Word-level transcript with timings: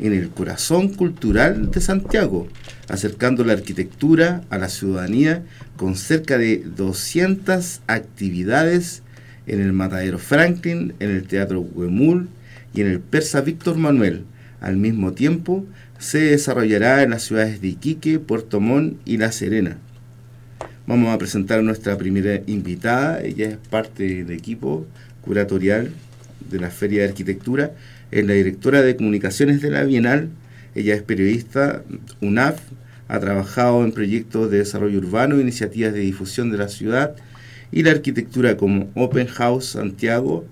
en 0.00 0.12
el 0.12 0.30
corazón 0.30 0.88
cultural 0.88 1.70
de 1.70 1.80
Santiago, 1.80 2.48
acercando 2.88 3.44
la 3.44 3.52
arquitectura 3.52 4.42
a 4.50 4.58
la 4.58 4.68
ciudadanía 4.68 5.42
con 5.76 5.96
cerca 5.96 6.38
de 6.38 6.58
200 6.58 7.80
actividades 7.86 9.02
en 9.46 9.60
el 9.60 9.72
Matadero 9.72 10.18
Franklin, 10.18 10.94
en 11.00 11.10
el 11.10 11.26
Teatro 11.26 11.60
Huemul 11.60 12.28
y 12.74 12.80
en 12.80 12.88
el 12.88 13.00
Persa 13.00 13.40
Víctor 13.40 13.76
Manuel. 13.76 14.24
Al 14.60 14.76
mismo 14.76 15.12
tiempo, 15.12 15.64
se 15.98 16.18
desarrollará 16.18 17.02
en 17.02 17.10
las 17.10 17.22
ciudades 17.22 17.60
de 17.60 17.68
Iquique, 17.68 18.18
Puerto 18.18 18.60
Montt 18.60 18.98
y 19.04 19.18
La 19.18 19.30
Serena. 19.32 19.78
Vamos 20.86 21.14
a 21.14 21.18
presentar 21.18 21.60
a 21.60 21.62
nuestra 21.62 21.96
primera 21.96 22.42
invitada, 22.46 23.22
ella 23.22 23.48
es 23.48 23.56
parte 23.56 24.24
del 24.24 24.36
equipo 24.36 24.86
curatorial 25.22 25.92
de 26.50 26.60
la 26.60 26.70
Feria 26.70 27.02
de 27.02 27.08
Arquitectura 27.08 27.72
es 28.14 28.24
la 28.24 28.34
directora 28.34 28.80
de 28.80 28.94
comunicaciones 28.94 29.60
de 29.60 29.70
la 29.70 29.82
Bienal. 29.82 30.28
Ella 30.76 30.94
es 30.94 31.02
periodista 31.02 31.82
UNAF, 32.20 32.60
ha 33.08 33.18
trabajado 33.18 33.84
en 33.84 33.90
proyectos 33.90 34.52
de 34.52 34.58
desarrollo 34.58 34.98
urbano, 34.98 35.40
iniciativas 35.40 35.92
de 35.92 35.98
difusión 35.98 36.52
de 36.52 36.58
la 36.58 36.68
ciudad 36.68 37.16
y 37.72 37.82
la 37.82 37.90
arquitectura 37.90 38.56
como 38.56 38.88
Open 38.94 39.26
House 39.26 39.70
Santiago 39.70 40.44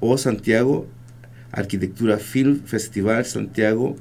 o 0.00 0.18
Santiago, 0.18 0.88
Arquitectura 1.52 2.18
Film 2.18 2.60
Festival 2.64 3.24
Santiago, 3.24 3.96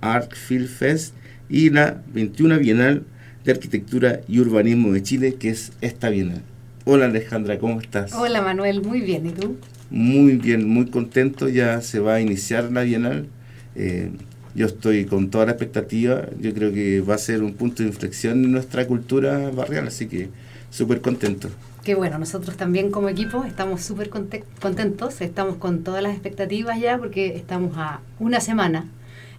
Art 0.00 0.34
Film 0.34 0.66
Fest 0.66 1.14
y 1.48 1.70
la 1.70 2.02
21 2.12 2.58
Bienal 2.58 3.04
de 3.44 3.52
Arquitectura 3.52 4.22
y 4.26 4.40
Urbanismo 4.40 4.92
de 4.92 5.04
Chile, 5.04 5.36
que 5.38 5.50
es 5.50 5.70
esta 5.82 6.10
Bienal. 6.10 6.42
Hola 6.84 7.04
Alejandra, 7.04 7.60
¿cómo 7.60 7.80
estás? 7.80 8.12
Hola 8.12 8.42
Manuel, 8.42 8.82
muy 8.82 9.02
bien, 9.02 9.24
¿y 9.24 9.30
tú? 9.30 9.56
Muy 9.90 10.36
bien, 10.36 10.68
muy 10.68 10.86
contento. 10.86 11.48
Ya 11.48 11.80
se 11.80 12.00
va 12.00 12.14
a 12.14 12.20
iniciar 12.20 12.72
la 12.72 12.82
Bienal. 12.82 13.26
Eh, 13.74 14.10
yo 14.54 14.66
estoy 14.66 15.04
con 15.04 15.30
toda 15.30 15.46
la 15.46 15.52
expectativa. 15.52 16.22
Yo 16.40 16.52
creo 16.54 16.72
que 16.72 17.00
va 17.00 17.14
a 17.14 17.18
ser 17.18 17.42
un 17.42 17.54
punto 17.54 17.82
de 17.82 17.90
inflexión 17.90 18.44
en 18.44 18.52
nuestra 18.52 18.86
cultura 18.86 19.50
barrial, 19.50 19.86
así 19.88 20.06
que 20.06 20.30
súper 20.70 21.00
contento. 21.00 21.50
Qué 21.84 21.94
bueno, 21.94 22.18
nosotros 22.18 22.56
también 22.56 22.90
como 22.90 23.08
equipo 23.08 23.44
estamos 23.44 23.80
súper 23.80 24.10
contentos, 24.10 25.20
estamos 25.20 25.56
con 25.56 25.84
todas 25.84 26.02
las 26.02 26.12
expectativas 26.12 26.80
ya 26.80 26.98
porque 26.98 27.36
estamos 27.36 27.76
a 27.76 28.00
una 28.18 28.40
semana, 28.40 28.86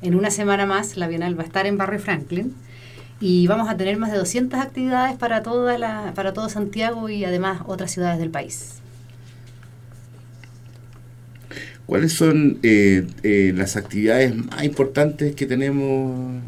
en 0.01 0.15
una 0.15 0.31
semana 0.31 0.65
más 0.65 0.95
la 0.95 1.09
Bienal 1.09 1.37
va 1.37 1.43
a 1.43 1.45
estar 1.45 1.65
en 1.65 1.77
Barrio 1.77 1.99
Franklin 1.99 2.53
y 3.19 3.47
vamos 3.47 3.67
a 3.69 3.75
tener 3.75 3.97
más 3.97 4.11
de 4.11 4.17
200 4.17 4.59
actividades 4.61 5.17
para, 5.17 5.43
toda 5.43 5.77
la, 5.77 6.13
para 6.15 6.31
todo 6.31 6.47
Santiago 6.47 7.09
y 7.09 7.25
además 7.25 7.63
otras 7.65 7.91
ciudades 7.91 8.17
del 8.17 8.29
país. 8.29 8.75
¿Cuáles 11.87 12.11
son 12.11 12.59
eh, 12.63 13.07
eh, 13.23 13.53
las 13.55 13.77
actividades 13.77 14.35
más 14.35 14.61
importantes 14.65 15.33
que 15.35 15.45
tenemos 15.45 16.43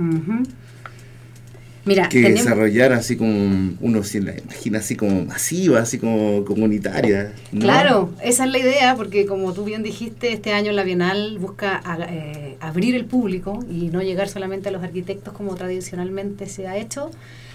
Mira, 1.85 2.09
que 2.09 2.19
desarrollar 2.19 2.91
así 2.91 3.15
como 3.15 3.71
uno 3.79 4.03
se 4.03 4.19
la 4.19 4.37
imagina 4.37 4.79
así 4.79 4.97
como 4.97 5.23
masiva, 5.23 5.79
así 5.79 5.97
como 5.97 6.43
comunitaria? 6.43 7.31
Claro, 7.57 8.13
esa 8.21 8.43
es 8.43 8.51
la 8.51 8.57
idea, 8.57 8.95
porque 8.97 9.25
como 9.25 9.53
tú 9.53 9.63
bien 9.63 9.81
dijiste, 9.81 10.33
este 10.33 10.51
año 10.51 10.73
la 10.73 10.83
Bienal 10.83 11.37
busca 11.39 11.81
eh, 12.09 12.57
abrir 12.59 12.93
el 12.95 13.05
público 13.05 13.63
y 13.71 13.87
no 13.91 14.01
llegar 14.01 14.27
solamente 14.27 14.67
a 14.67 14.73
los 14.73 14.83
arquitectos 14.83 15.33
como 15.33 15.55
tradicionalmente 15.55 16.47
se 16.47 16.67
ha 16.67 16.75
hecho, 16.75 17.11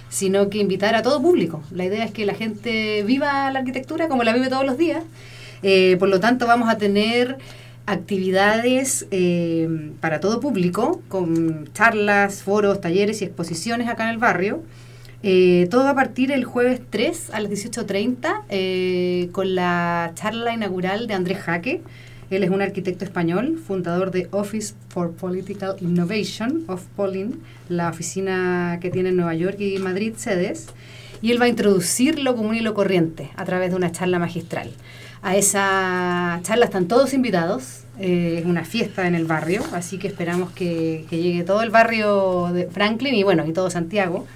sino 0.08 0.48
que 0.48 0.56
invitar 0.56 0.94
a 0.94 1.02
todo 1.02 1.20
público. 1.20 1.62
La 1.70 1.84
idea 1.84 2.06
es 2.06 2.12
que 2.12 2.24
la 2.24 2.34
gente 2.34 3.02
viva 3.02 3.50
la 3.50 3.58
arquitectura 3.58 4.08
como 4.08 4.24
la 4.24 4.32
vive 4.32 4.48
todos 4.48 4.64
los 4.64 4.78
días. 4.78 5.04
por 5.98 6.08
lo 6.08 6.18
tanto, 6.18 6.46
vamos 6.46 6.70
a 6.70 6.78
tener 6.78 7.36
actividades 7.86 9.06
eh, 9.10 9.92
para 10.00 10.20
todo 10.20 10.40
público, 10.40 11.02
con 11.08 11.70
charlas, 11.72 12.42
foros, 12.42 12.80
talleres 12.80 13.20
y 13.22 13.24
exposiciones 13.24 13.88
acá 13.88 14.04
en 14.04 14.10
el 14.10 14.18
barrio. 14.18 14.62
Eh, 15.22 15.68
todo 15.70 15.84
va 15.84 15.90
a 15.90 15.94
partir 15.94 16.30
el 16.32 16.44
jueves 16.44 16.80
3 16.90 17.30
a 17.30 17.40
las 17.40 17.50
18.30 17.50 18.42
eh, 18.50 19.30
con 19.32 19.54
la 19.54 20.12
charla 20.14 20.52
inaugural 20.52 21.06
de 21.06 21.14
Andrés 21.14 21.38
Jaque. 21.38 21.82
Él 22.30 22.42
es 22.42 22.50
un 22.50 22.62
arquitecto 22.62 23.04
español, 23.04 23.58
fundador 23.58 24.10
de 24.10 24.28
Office 24.32 24.74
for 24.88 25.12
Political 25.12 25.76
Innovation 25.80 26.64
of 26.68 26.84
Polin, 26.96 27.40
la 27.68 27.90
oficina 27.90 28.78
que 28.80 28.90
tiene 28.90 29.10
en 29.10 29.16
Nueva 29.16 29.34
York 29.34 29.60
y 29.60 29.78
Madrid 29.78 30.14
sedes. 30.16 30.68
Y 31.22 31.30
él 31.30 31.40
va 31.40 31.46
a 31.46 31.48
introducir 31.48 32.18
lo 32.18 32.36
común 32.36 32.56
y 32.56 32.60
lo 32.60 32.74
corriente 32.74 33.30
a 33.36 33.44
través 33.44 33.70
de 33.70 33.76
una 33.76 33.92
charla 33.92 34.18
magistral. 34.18 34.70
A 35.24 35.36
esa 35.36 36.38
charla 36.42 36.66
están 36.66 36.86
todos 36.86 37.14
invitados. 37.14 37.84
Eh, 37.98 38.36
es 38.40 38.44
una 38.44 38.62
fiesta 38.66 39.06
en 39.06 39.14
el 39.14 39.24
barrio, 39.24 39.62
así 39.72 39.98
que 39.98 40.06
esperamos 40.06 40.52
que, 40.52 41.06
llegue 41.10 41.44
todo 41.44 41.62
el 41.62 41.70
barrio 41.70 42.50
de 42.52 42.66
Franklin 42.66 43.14
y 43.14 43.22
bueno, 43.22 43.46
y 43.46 43.54
todo 43.54 43.70
Santiago. 43.70 44.26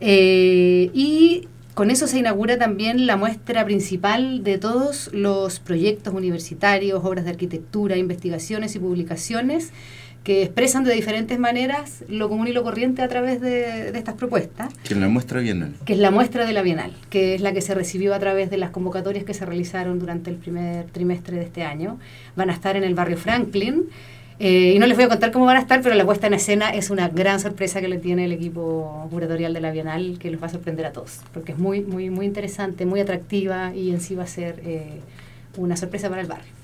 Eh, 0.00 0.90
y 0.94 1.48
con 1.76 1.90
eso 1.90 2.06
se 2.06 2.18
inaugura 2.18 2.56
también 2.56 3.06
la 3.06 3.18
muestra 3.18 3.62
principal 3.66 4.42
de 4.42 4.56
todos 4.56 5.10
los 5.12 5.60
proyectos 5.60 6.14
universitarios, 6.14 7.04
obras 7.04 7.26
de 7.26 7.32
arquitectura, 7.32 7.98
investigaciones 7.98 8.74
y 8.74 8.78
publicaciones 8.78 9.72
que 10.24 10.42
expresan 10.42 10.84
de 10.84 10.94
diferentes 10.94 11.38
maneras 11.38 12.02
lo 12.08 12.30
común 12.30 12.48
y 12.48 12.54
lo 12.54 12.62
corriente 12.62 13.02
a 13.02 13.08
través 13.08 13.42
de, 13.42 13.90
estas 13.90 14.14
propuestas. 14.14 14.72
Que 14.84 14.94
es 14.94 14.98
la 14.98 15.08
muestra 15.10 15.40
bienal. 15.40 15.74
Que 15.84 15.92
es 15.92 15.98
la 15.98 16.10
muestra 16.10 16.46
de 16.46 16.54
la 16.54 16.62
bienal, 16.62 16.96
que 17.10 17.34
es 17.34 17.42
la 17.42 17.52
que 17.52 17.60
se 17.60 17.74
recibió 17.74 18.14
a 18.14 18.18
través 18.20 18.48
de 18.48 18.56
las 18.56 18.70
convocatorias 18.70 19.24
que 19.24 19.34
se 19.34 19.44
realizaron 19.44 19.98
durante 19.98 20.30
el 20.30 20.36
primer 20.36 20.86
trimestre 20.86 21.36
de 21.36 21.42
este 21.42 21.62
año. 21.62 21.98
Van 22.36 22.48
a 22.48 22.54
estar 22.54 22.76
en 22.76 22.84
el 22.84 22.94
barrio 22.94 23.18
Franklin. 23.18 23.84
Eh, 24.38 24.74
y 24.76 24.78
no 24.78 24.86
les 24.86 24.96
voy 24.96 25.06
a 25.06 25.08
contar 25.08 25.32
cómo 25.32 25.46
van 25.46 25.56
a 25.56 25.60
estar, 25.60 25.80
pero 25.80 25.94
la 25.94 26.04
puesta 26.04 26.26
en 26.26 26.34
escena 26.34 26.70
es 26.70 26.90
una 26.90 27.08
gran 27.08 27.40
sorpresa 27.40 27.80
que 27.80 27.88
le 27.88 27.98
tiene 27.98 28.26
el 28.26 28.32
equipo 28.32 29.08
curatorial 29.10 29.54
de 29.54 29.60
la 29.60 29.70
Bienal, 29.70 30.18
que 30.18 30.30
los 30.30 30.42
va 30.42 30.46
a 30.46 30.50
sorprender 30.50 30.84
a 30.86 30.92
todos, 30.92 31.20
porque 31.32 31.52
es 31.52 31.58
muy, 31.58 31.80
muy, 31.80 32.10
muy 32.10 32.26
interesante, 32.26 32.84
muy 32.84 33.00
atractiva 33.00 33.74
y 33.74 33.90
en 33.90 34.00
sí 34.00 34.14
va 34.14 34.24
a 34.24 34.28
ser 34.28 34.60
eh, 34.64 35.00
una 35.56 35.76
sorpresa 35.76 36.10
para 36.10 36.20
el 36.20 36.26
barrio. 36.26 36.56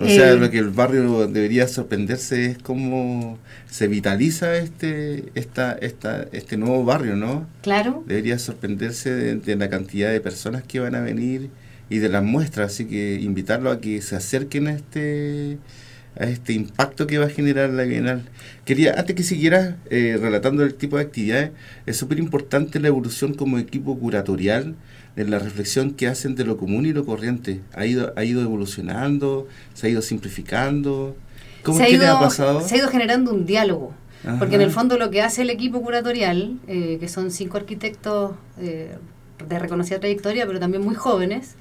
O 0.00 0.06
sea, 0.06 0.32
eh, 0.32 0.36
lo 0.36 0.50
que 0.50 0.58
el 0.58 0.70
barrio 0.70 1.28
debería 1.28 1.68
sorprenderse 1.68 2.46
es 2.46 2.58
cómo 2.58 3.38
se 3.68 3.86
vitaliza 3.86 4.56
este 4.56 5.24
esta, 5.34 5.72
esta, 5.72 6.26
este 6.32 6.56
nuevo 6.56 6.84
barrio, 6.84 7.16
¿no? 7.16 7.46
Claro. 7.62 8.02
Debería 8.06 8.38
sorprenderse 8.38 9.10
de, 9.10 9.56
la 9.56 9.68
cantidad 9.68 10.10
de 10.10 10.20
personas 10.20 10.62
que 10.62 10.80
van 10.80 10.94
a 10.94 11.00
venir 11.00 11.50
y 11.90 11.98
de 11.98 12.08
las 12.08 12.22
muestras, 12.22 12.72
así 12.72 12.86
que 12.86 13.20
invitarlo 13.20 13.70
a 13.70 13.80
que 13.80 14.00
se 14.00 14.16
acerquen 14.16 14.68
a 14.68 14.72
este 14.72 15.58
a 16.18 16.24
este 16.24 16.52
impacto 16.52 17.06
que 17.06 17.18
va 17.18 17.26
a 17.26 17.30
generar 17.30 17.70
la 17.70 17.84
Bienal. 17.84 18.22
Quería, 18.64 18.94
antes 18.98 19.16
que 19.16 19.22
siguieras 19.22 19.76
eh, 19.90 20.18
relatando 20.20 20.62
el 20.62 20.74
tipo 20.74 20.96
de 20.96 21.04
actividades, 21.04 21.50
es 21.86 21.96
súper 21.96 22.18
importante 22.18 22.80
la 22.80 22.88
evolución 22.88 23.34
como 23.34 23.58
equipo 23.58 23.98
curatorial 23.98 24.74
en 25.16 25.30
la 25.30 25.38
reflexión 25.38 25.92
que 25.92 26.06
hacen 26.06 26.34
de 26.34 26.44
lo 26.44 26.56
común 26.56 26.86
y 26.86 26.92
lo 26.92 27.04
corriente. 27.04 27.60
Ha 27.74 27.86
ido, 27.86 28.12
ha 28.16 28.24
ido 28.24 28.42
evolucionando, 28.42 29.48
se 29.74 29.86
ha 29.86 29.90
ido 29.90 30.02
simplificando. 30.02 31.16
¿Cómo 31.62 31.78
se 31.78 31.96
ha 31.96 32.16
ha 32.16 32.20
pasado? 32.20 32.60
Se 32.60 32.74
ha 32.74 32.78
ido 32.78 32.88
generando 32.88 33.32
un 33.32 33.46
diálogo. 33.46 33.94
Porque 34.38 34.56
en 34.56 34.60
el 34.60 34.70
fondo 34.70 34.98
lo 34.98 35.10
que 35.10 35.22
hace 35.22 35.42
el 35.42 35.50
equipo 35.50 35.80
curatorial, 35.80 36.58
eh, 36.66 36.98
que 37.00 37.08
son 37.08 37.30
cinco 37.30 37.56
arquitectos 37.56 38.32
eh, 38.58 38.94
de 39.48 39.58
reconocida 39.58 39.98
trayectoria, 39.98 40.46
pero 40.46 40.60
también 40.60 40.82
muy 40.84 40.94
jóvenes, 40.94 41.54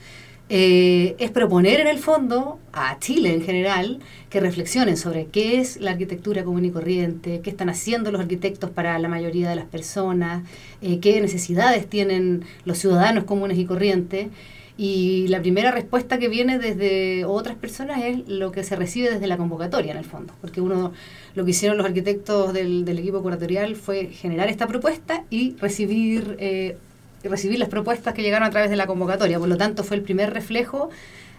eh, 0.52 1.16
es 1.20 1.30
proponer 1.30 1.80
en 1.80 1.88
el 1.88 2.00
fondo 2.00 2.60
a 2.74 2.98
Chile 3.00 3.34
en 3.34 3.44
general 3.44 4.00
que 4.32 4.40
reflexionen 4.40 4.98
sobre 4.98 5.28
qué 5.28 5.60
es 5.60 5.78
la 5.78 5.92
arquitectura 5.92 6.44
común 6.44 6.66
y 6.66 6.72
corriente, 6.72 7.42
qué 7.42 7.52
están 7.52 7.70
haciendo 7.70 8.12
los 8.12 8.20
arquitectos 8.20 8.72
para 8.72 8.98
la 8.98 9.08
mayoría 9.08 9.48
de 9.48 9.56
las 9.56 9.66
personas, 9.66 10.44
eh, 10.82 11.00
qué 11.00 11.22
necesidades 11.22 11.88
tienen 11.88 12.44
los 12.66 12.80
ciudadanos 12.80 13.26
comunes 13.26 13.60
y 13.60 13.66
corrientes. 13.66 14.30
Y 14.76 15.28
la 15.28 15.42
primera 15.42 15.72
respuesta 15.72 16.20
que 16.20 16.30
viene 16.30 16.58
desde 16.58 17.26
otras 17.26 17.58
personas 17.58 18.02
es 18.02 18.28
lo 18.30 18.54
que 18.54 18.64
se 18.64 18.78
recibe 18.78 19.12
desde 19.12 19.28
la 19.28 19.36
convocatoria, 19.36 19.92
en 19.92 19.98
el 19.98 20.06
fondo. 20.06 20.34
Porque 20.40 20.62
uno, 20.62 20.94
lo 21.36 21.44
que 21.44 21.52
hicieron 21.52 21.78
los 21.78 21.86
arquitectos 21.86 22.54
del, 22.54 22.88
equipo 22.88 23.22
curatorial 23.22 23.76
fue 23.76 24.06
generar 24.06 24.48
esta 24.48 24.68
propuesta 24.68 25.26
y 25.30 25.58
recibir, 25.58 26.38
eh, 26.40 26.78
recibir 27.24 27.60
las 27.60 27.70
propuestas 27.70 28.14
que 28.14 28.22
llegaron 28.22 28.48
a 28.48 28.52
través 28.52 28.70
de 28.70 28.76
la 28.76 28.88
convocatoria. 28.88 29.40
Por 29.40 29.50
lo 29.50 29.58
tanto, 29.58 29.84
fue 29.84 29.98
el 29.98 30.04
primer 30.04 30.34
reflejo 30.34 30.90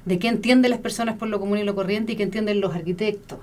de 0.04 0.18
qué 0.18 0.28
entienden 0.28 0.70
las 0.70 0.80
personas 0.80 1.16
por 1.16 1.28
lo 1.28 1.40
común 1.40 1.58
y 1.58 1.64
lo 1.64 1.74
corriente 1.74 2.12
y 2.12 2.16
qué 2.16 2.22
entienden 2.22 2.60
los 2.60 2.74
arquitectos. 2.74 3.38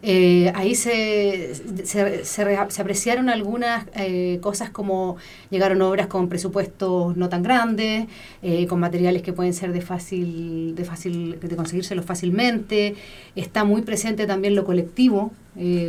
Eh, 0.00 0.52
ahí 0.54 0.76
se, 0.76 1.54
se, 1.84 2.56
apreciaron 2.56 3.28
algunas 3.28 3.84
eh, 3.96 4.38
cosas 4.40 4.70
como 4.70 5.16
llegaron 5.50 5.82
obras 5.82 6.06
con 6.06 6.28
presupuestos 6.28 7.16
no 7.16 7.28
tan 7.28 7.42
grandes, 7.42 8.06
eh, 8.42 8.66
con 8.68 8.78
materiales 8.78 9.22
que 9.22 9.32
pueden 9.32 9.54
ser 9.54 9.72
de 9.72 9.80
fácil, 9.80 10.76
de 10.76 10.84
fácil, 10.84 11.40
de 11.40 11.56
conseguírselos 11.56 12.04
fácilmente. 12.04 12.94
Está 13.34 13.64
muy 13.64 13.82
presente 13.82 14.26
también 14.26 14.54
lo 14.54 14.64
colectivo, 14.64 15.32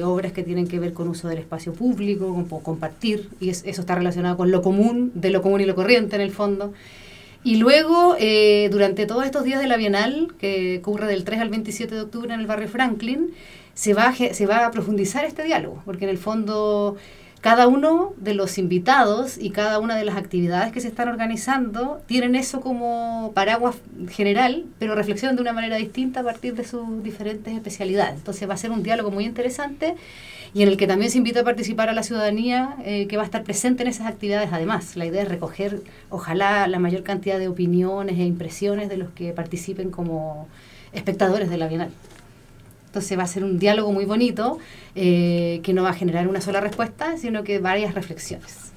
obras 0.04 0.32
que 0.32 0.44
tienen 0.44 0.68
que 0.68 0.80
ver 0.80 0.94
con 0.94 1.08
uso 1.08 1.28
del 1.28 1.40
espacio 1.40 1.74
público, 1.74 2.34
con, 2.34 2.62
compartir, 2.62 3.30
y 3.40 3.50
eso 3.50 3.64
está 3.66 3.96
relacionado 3.96 4.38
con 4.38 4.52
lo 4.52 4.62
común, 4.62 5.12
de 5.16 5.30
lo 5.30 5.42
común 5.42 5.62
y 5.62 5.66
lo 5.66 5.76
corriente 5.76 6.16
en 6.16 6.22
el 6.22 6.32
fondo. 6.32 6.74
Y 7.44 7.56
luego, 7.56 8.16
durante 8.72 9.06
todos 9.06 9.26
estos 9.26 9.44
días 9.44 9.62
de 9.62 9.68
la 9.68 9.78
Bienal, 9.78 10.34
que 10.40 10.80
ocurre 10.80 11.08
del 11.08 11.24
3 11.24 11.40
al 11.40 11.50
27 11.50 11.96
de 11.96 12.02
octubre 12.02 12.34
en 12.34 12.40
el 12.40 12.48
barrio 12.48 12.68
Franklin, 12.68 13.32
se 13.74 13.94
va, 13.94 14.10
a, 14.10 14.14
se 14.14 14.46
va 14.46 14.66
a 14.66 14.72
profundizar 14.72 15.24
este 15.24 15.44
diálogo, 15.44 15.82
porque 15.86 16.04
en 16.04 16.10
el 16.10 16.18
fondo 16.18 16.98
cada 17.42 17.68
uno 17.68 18.14
de 18.18 18.34
los 18.34 18.58
invitados 18.58 19.38
y 19.38 19.52
cada 19.52 19.80
una 19.80 19.96
de 19.96 20.04
las 20.04 20.18
actividades 20.18 20.74
que 20.74 20.82
se 20.82 20.90
están 20.90 21.08
organizando 21.08 22.02
tienen 22.06 22.36
eso 22.36 22.60
como 22.60 23.32
paraguas 23.34 23.78
general, 24.10 24.66
pero 24.78 24.94
reflexionan 24.94 25.38
de 25.38 25.42
una 25.42 25.54
manera 25.54 25.78
distinta 25.78 26.20
a 26.20 26.24
partir 26.24 26.54
de 26.56 26.66
sus 26.66 27.02
diferentes 27.02 27.54
especialidades. 27.54 28.16
Entonces 28.16 28.50
va 28.50 28.56
a 28.56 28.58
ser 28.58 28.72
un 28.72 28.84
diálogo 28.84 29.10
muy 29.10 29.24
interesante 29.24 29.96
y 30.54 30.64
en 30.64 30.68
el 30.68 30.76
que 30.76 30.88
también 30.88 31.12
se 31.12 31.20
invita 31.20 31.42
a 31.42 31.44
participar 31.44 31.88
a 31.88 31.94
la 31.94 32.04
ciudadanía 32.04 32.76
eh, 32.84 33.08
que 33.08 33.16
va 33.16 33.24
a 33.24 33.26
estar 33.26 33.44
presente 33.44 33.84
en 33.84 33.90
esas 33.90 34.08
actividades. 34.08 34.50
Además, 34.52 34.98
la 34.98 35.06
idea 35.06 35.22
es 35.22 35.30
recoger, 35.30 35.82
ojalá, 36.10 36.68
la 36.68 36.80
mayor 36.80 37.04
cantidad 37.04 37.40
de 37.40 37.48
opiniones 37.48 38.20
e 38.20 38.24
impresiones 38.24 38.90
de 38.90 38.98
los 38.98 39.12
que 39.12 39.32
participen 39.32 39.92
como 39.92 40.48
espectadores 40.92 41.50
de 41.50 41.58
la 41.58 41.68
Bienal. 41.68 41.92
Entonces 42.90 43.20
va 43.20 43.24
a 43.24 43.28
ser 43.28 43.44
un 43.44 43.60
diálogo 43.60 43.92
muy 43.92 44.06
bonito 44.06 44.58
eh, 44.96 45.60
que 45.62 45.74
no 45.74 45.84
va 45.84 45.92
a 45.92 45.94
generar 45.94 46.28
una 46.28 46.42
sola 46.42 46.60
respuesta, 46.60 47.18
sino 47.18 47.44
que 47.44 47.60
varias 47.60 47.94
reflexiones. 47.94 48.72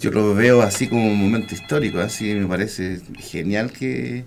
Yo 0.00 0.10
lo 0.10 0.34
veo 0.34 0.62
así 0.62 0.88
como 0.88 1.06
un 1.06 1.20
momento 1.20 1.54
histórico, 1.54 1.98
así 1.98 2.34
me 2.34 2.46
parece 2.46 3.02
genial 3.18 3.70
que, 3.70 4.24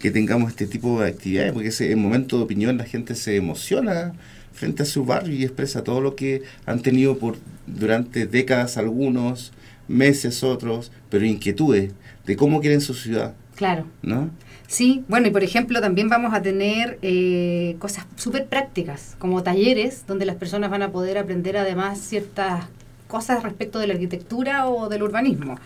tengamos 0.00 0.50
este 0.50 0.66
tipo 0.66 1.00
de 1.00 1.10
actividades, 1.10 1.52
porque 1.52 1.68
ese, 1.68 1.92
en 1.92 2.00
momento 2.00 2.38
de 2.38 2.42
opinión 2.42 2.76
la 2.76 2.84
gente 2.84 3.14
se 3.14 3.36
emociona 3.36 4.14
frente 4.52 4.82
a 4.82 4.86
su 4.86 5.04
barrio 5.04 5.34
y 5.34 5.44
expresa 5.44 5.84
todo 5.84 6.00
lo 6.00 6.16
que 6.16 6.42
han 6.66 6.80
tenido 6.80 7.18
por 7.18 7.36
durante 7.68 8.26
décadas 8.26 8.78
algunos, 8.78 9.52
meses 9.86 10.42
otros, 10.42 10.90
pero 11.08 11.24
inquietudes 11.24 11.92
de 12.26 12.36
cómo 12.36 12.60
quieren 12.60 12.80
su 12.80 12.94
ciudad. 12.94 13.34
Claro. 13.54 13.86
¿No? 14.02 14.30
Sí, 14.70 15.04
bueno, 15.08 15.26
y 15.26 15.32
por 15.32 15.42
ejemplo 15.42 15.80
también 15.80 16.08
vamos 16.08 16.32
a 16.32 16.42
tener 16.42 17.00
eh, 17.02 17.74
cosas 17.80 18.06
súper 18.14 18.46
prácticas, 18.46 19.16
como 19.18 19.42
talleres, 19.42 20.04
donde 20.06 20.26
las 20.26 20.36
personas 20.36 20.70
van 20.70 20.82
a 20.82 20.92
poder 20.92 21.18
aprender 21.18 21.56
además 21.56 21.98
ciertas 21.98 22.66
cosas 23.08 23.42
respecto 23.42 23.80
de 23.80 23.88
la 23.88 23.94
arquitectura 23.94 24.68
o 24.68 24.88
del 24.88 25.02
urbanismo. 25.02 25.58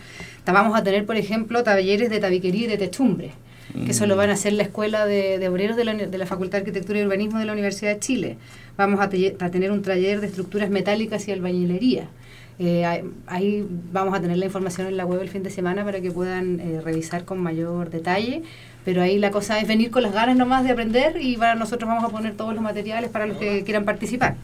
Vamos 0.47 0.75
a 0.75 0.83
tener, 0.83 1.05
por 1.05 1.17
ejemplo, 1.17 1.63
talleres 1.63 2.09
de 2.09 2.19
tabiquería 2.19 2.63
y 2.65 2.67
de 2.67 2.77
techumbre, 2.79 3.33
que 3.73 3.91
eso 3.91 4.05
lo 4.05 4.15
van 4.15 4.29
a 4.29 4.33
hacer 4.33 4.53
la 4.53 4.63
Escuela 4.63 5.05
de, 5.05 5.47
Obreros 5.47 5.75
de 5.75 5.83
la, 5.85 6.25
Facultad 6.25 6.59
de 6.59 6.59
Arquitectura 6.59 6.99
y 6.99 7.03
Urbanismo 7.03 7.39
de 7.39 7.45
la 7.45 7.53
Universidad 7.53 7.93
de 7.93 7.99
Chile. 7.99 8.37
Vamos 8.77 8.99
a, 8.99 9.03
a 9.03 9.51
tener 9.51 9.71
un 9.71 9.81
taller 9.81 10.21
de 10.21 10.27
estructuras 10.27 10.69
metálicas 10.69 11.27
y 11.27 11.31
albañilería. 11.31 12.09
Eh, 12.57 13.03
ahí 13.27 13.67
vamos 13.91 14.17
a 14.17 14.21
tener 14.21 14.37
la 14.37 14.45
información 14.45 14.87
en 14.87 14.95
la 14.95 15.05
web 15.05 15.21
el 15.21 15.29
fin 15.29 15.43
de 15.43 15.49
semana 15.49 15.83
para 15.83 15.99
que 15.99 16.11
puedan 16.11 16.59
eh, 16.61 16.81
revisar 16.81 17.25
con 17.25 17.39
mayor 17.39 17.89
detalle. 17.89 18.43
Pero 18.85 19.01
ahí 19.01 19.17
la 19.17 19.31
cosa 19.31 19.59
es 19.59 19.67
venir 19.67 19.91
con 19.91 20.03
las 20.03 20.13
ganas 20.13 20.37
nomás 20.37 20.63
de 20.63 20.71
aprender 20.71 21.17
y 21.19 21.37
para 21.37 21.55
nosotros 21.55 21.87
vamos 21.87 22.03
a 22.03 22.09
poner 22.09 22.35
todos 22.35 22.53
los 22.53 22.63
materiales 22.63 23.09
para 23.09 23.25
los 23.25 23.37
que 23.37 23.63
quieran 23.63 23.83
participar. 23.83 24.35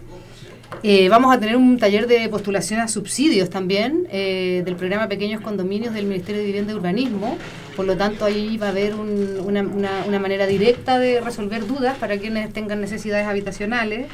Eh, 0.83 1.09
vamos 1.09 1.33
a 1.35 1.39
tener 1.39 1.57
un 1.57 1.77
taller 1.77 2.07
de 2.07 2.27
postulación 2.27 2.79
a 2.79 2.88
subsidios 2.88 3.50
también 3.50 4.07
del 4.09 4.75
programa 4.77 5.07
Pequeños 5.07 5.41
Condominios 5.41 5.94
del 5.94 6.06
Ministerio 6.06 6.41
de 6.41 6.47
Vivienda 6.47 6.71
y 6.71 6.75
Urbanismo. 6.75 7.38
Por 7.75 7.85
lo 7.85 7.97
tanto, 7.97 8.25
ahí 8.25 8.57
va 8.57 8.68
a 8.68 8.69
haber 8.69 8.95
una, 8.95 9.63
una 9.63 10.19
manera 10.19 10.45
directa 10.45 11.00
de 11.00 11.21
resolver 11.21 11.65
dudas 11.65 11.97
para 11.97 12.18
quienes 12.18 12.51
tengan 12.53 12.81
necesidades 12.81 13.27
habitacionales. 13.27 14.07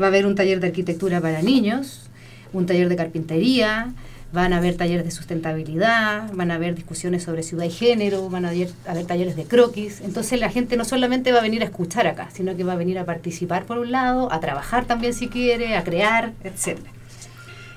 Va 0.00 0.06
a 0.06 0.08
haber 0.08 0.26
un 0.26 0.34
taller 0.34 0.60
de 0.60 0.68
arquitectura 0.68 1.20
para 1.20 1.42
niños, 1.42 2.10
un 2.52 2.66
taller 2.66 2.88
de 2.88 2.96
carpintería, 2.96 3.92
van 4.34 4.52
a 4.52 4.56
haber 4.56 4.76
talleres 4.76 5.04
de 5.04 5.12
sustentabilidad, 5.12 6.32
van 6.32 6.50
a 6.50 6.56
haber 6.56 6.74
discusiones 6.74 7.22
sobre 7.22 7.44
ciudad 7.44 7.64
y 7.64 7.70
género, 7.70 8.28
van 8.28 8.44
a 8.44 8.48
haber, 8.48 8.68
talleres 9.06 9.36
de 9.36 9.44
croquis. 9.44 10.00
Entonces 10.00 10.40
la 10.40 10.50
gente 10.50 10.76
no 10.76 10.84
solamente 10.84 11.30
va 11.30 11.38
a 11.38 11.42
venir 11.42 11.62
a 11.62 11.66
escuchar 11.66 12.08
acá, 12.08 12.28
sino 12.32 12.56
que 12.56 12.64
va 12.64 12.72
a 12.72 12.76
venir 12.76 12.98
a 12.98 13.04
participar 13.04 13.64
por 13.64 13.78
un 13.78 13.92
lado, 13.92 14.32
a 14.32 14.40
trabajar 14.40 14.86
también 14.86 15.14
si 15.14 15.28
quiere, 15.28 15.76
a 15.76 15.84
crear, 15.84 16.32
etc. 16.42 16.80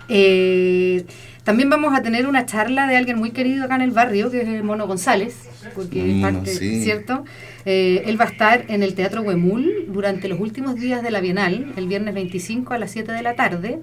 Eh, 0.10 1.06
también 1.44 1.70
vamos 1.70 1.98
a 1.98 2.02
tener 2.02 2.28
una 2.28 2.46
charla 2.46 2.88
de 2.88 2.98
alguien 2.98 3.18
muy 3.18 3.32
querido 3.32 3.64
acá 3.64 3.76
en 3.76 3.82
el 3.82 3.92
barrio, 3.92 4.30
que 4.30 4.42
es 4.42 4.48
el 4.50 4.64
Mono 4.64 4.86
González, 4.86 5.48
porque 5.74 6.18
es 6.18 6.22
parte, 6.22 6.54
¿cierto? 6.82 7.24
Eh, 7.64 8.04
él 8.06 8.20
va 8.20 8.26
a 8.26 8.28
estar 8.28 8.66
en 8.68 8.84
el 8.84 8.96
Teatro 8.96 9.22
Huemul 9.22 9.86
durante 9.88 10.28
los 10.28 10.42
últimos 10.42 10.76
días 10.76 11.02
de 11.04 11.10
la 11.10 11.22
Bienal, 11.22 11.72
el 11.78 11.88
viernes 11.88 12.14
25 12.16 12.74
a 12.74 12.78
las 12.78 12.92
7 12.92 13.14
de 13.14 13.22
la 13.22 13.36
tarde. 13.36 13.80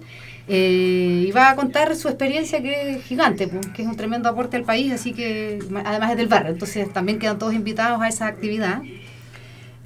Eh, 0.46 1.24
y 1.26 1.30
va 1.32 1.48
a 1.48 1.56
contar 1.56 1.96
su 1.96 2.08
experiencia 2.08 2.60
que 2.60 2.96
es 2.96 3.04
gigante, 3.04 3.48
pues, 3.48 3.66
que 3.68 3.80
es 3.80 3.88
un 3.88 3.96
tremendo 3.96 4.28
aporte 4.28 4.58
al 4.58 4.64
país, 4.64 4.92
así 4.92 5.14
que 5.14 5.58
además 5.86 6.10
es 6.10 6.16
del 6.18 6.28
barrio, 6.28 6.52
entonces 6.52 6.92
también 6.92 7.18
quedan 7.18 7.38
todos 7.38 7.54
invitados 7.54 8.02
a 8.02 8.08
esa 8.08 8.26
actividad. 8.26 8.82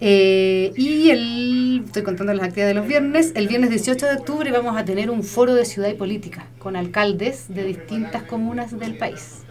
Eh, 0.01 0.73
y 0.77 1.11
el, 1.11 1.83
estoy 1.85 2.03
contando 2.03 2.33
las 2.33 2.47
actividades 2.47 2.75
de 2.75 2.81
los 2.81 2.89
viernes, 2.89 3.33
el 3.35 3.49
viernes 3.49 3.71
18 3.71 4.07
de 4.07 4.13
octubre 4.15 4.53
vamos 4.53 4.77
a 4.77 4.85
tener 4.85 5.11
un 5.11 5.25
foro 5.25 5.55
de 5.55 5.65
ciudad 5.65 5.89
y 5.89 5.95
política 5.95 6.47
con 6.59 6.77
alcaldes 6.77 7.47
de 7.49 7.65
distintas 7.65 8.23
comunas 8.23 8.79
del 8.79 8.97
país. 8.97 9.43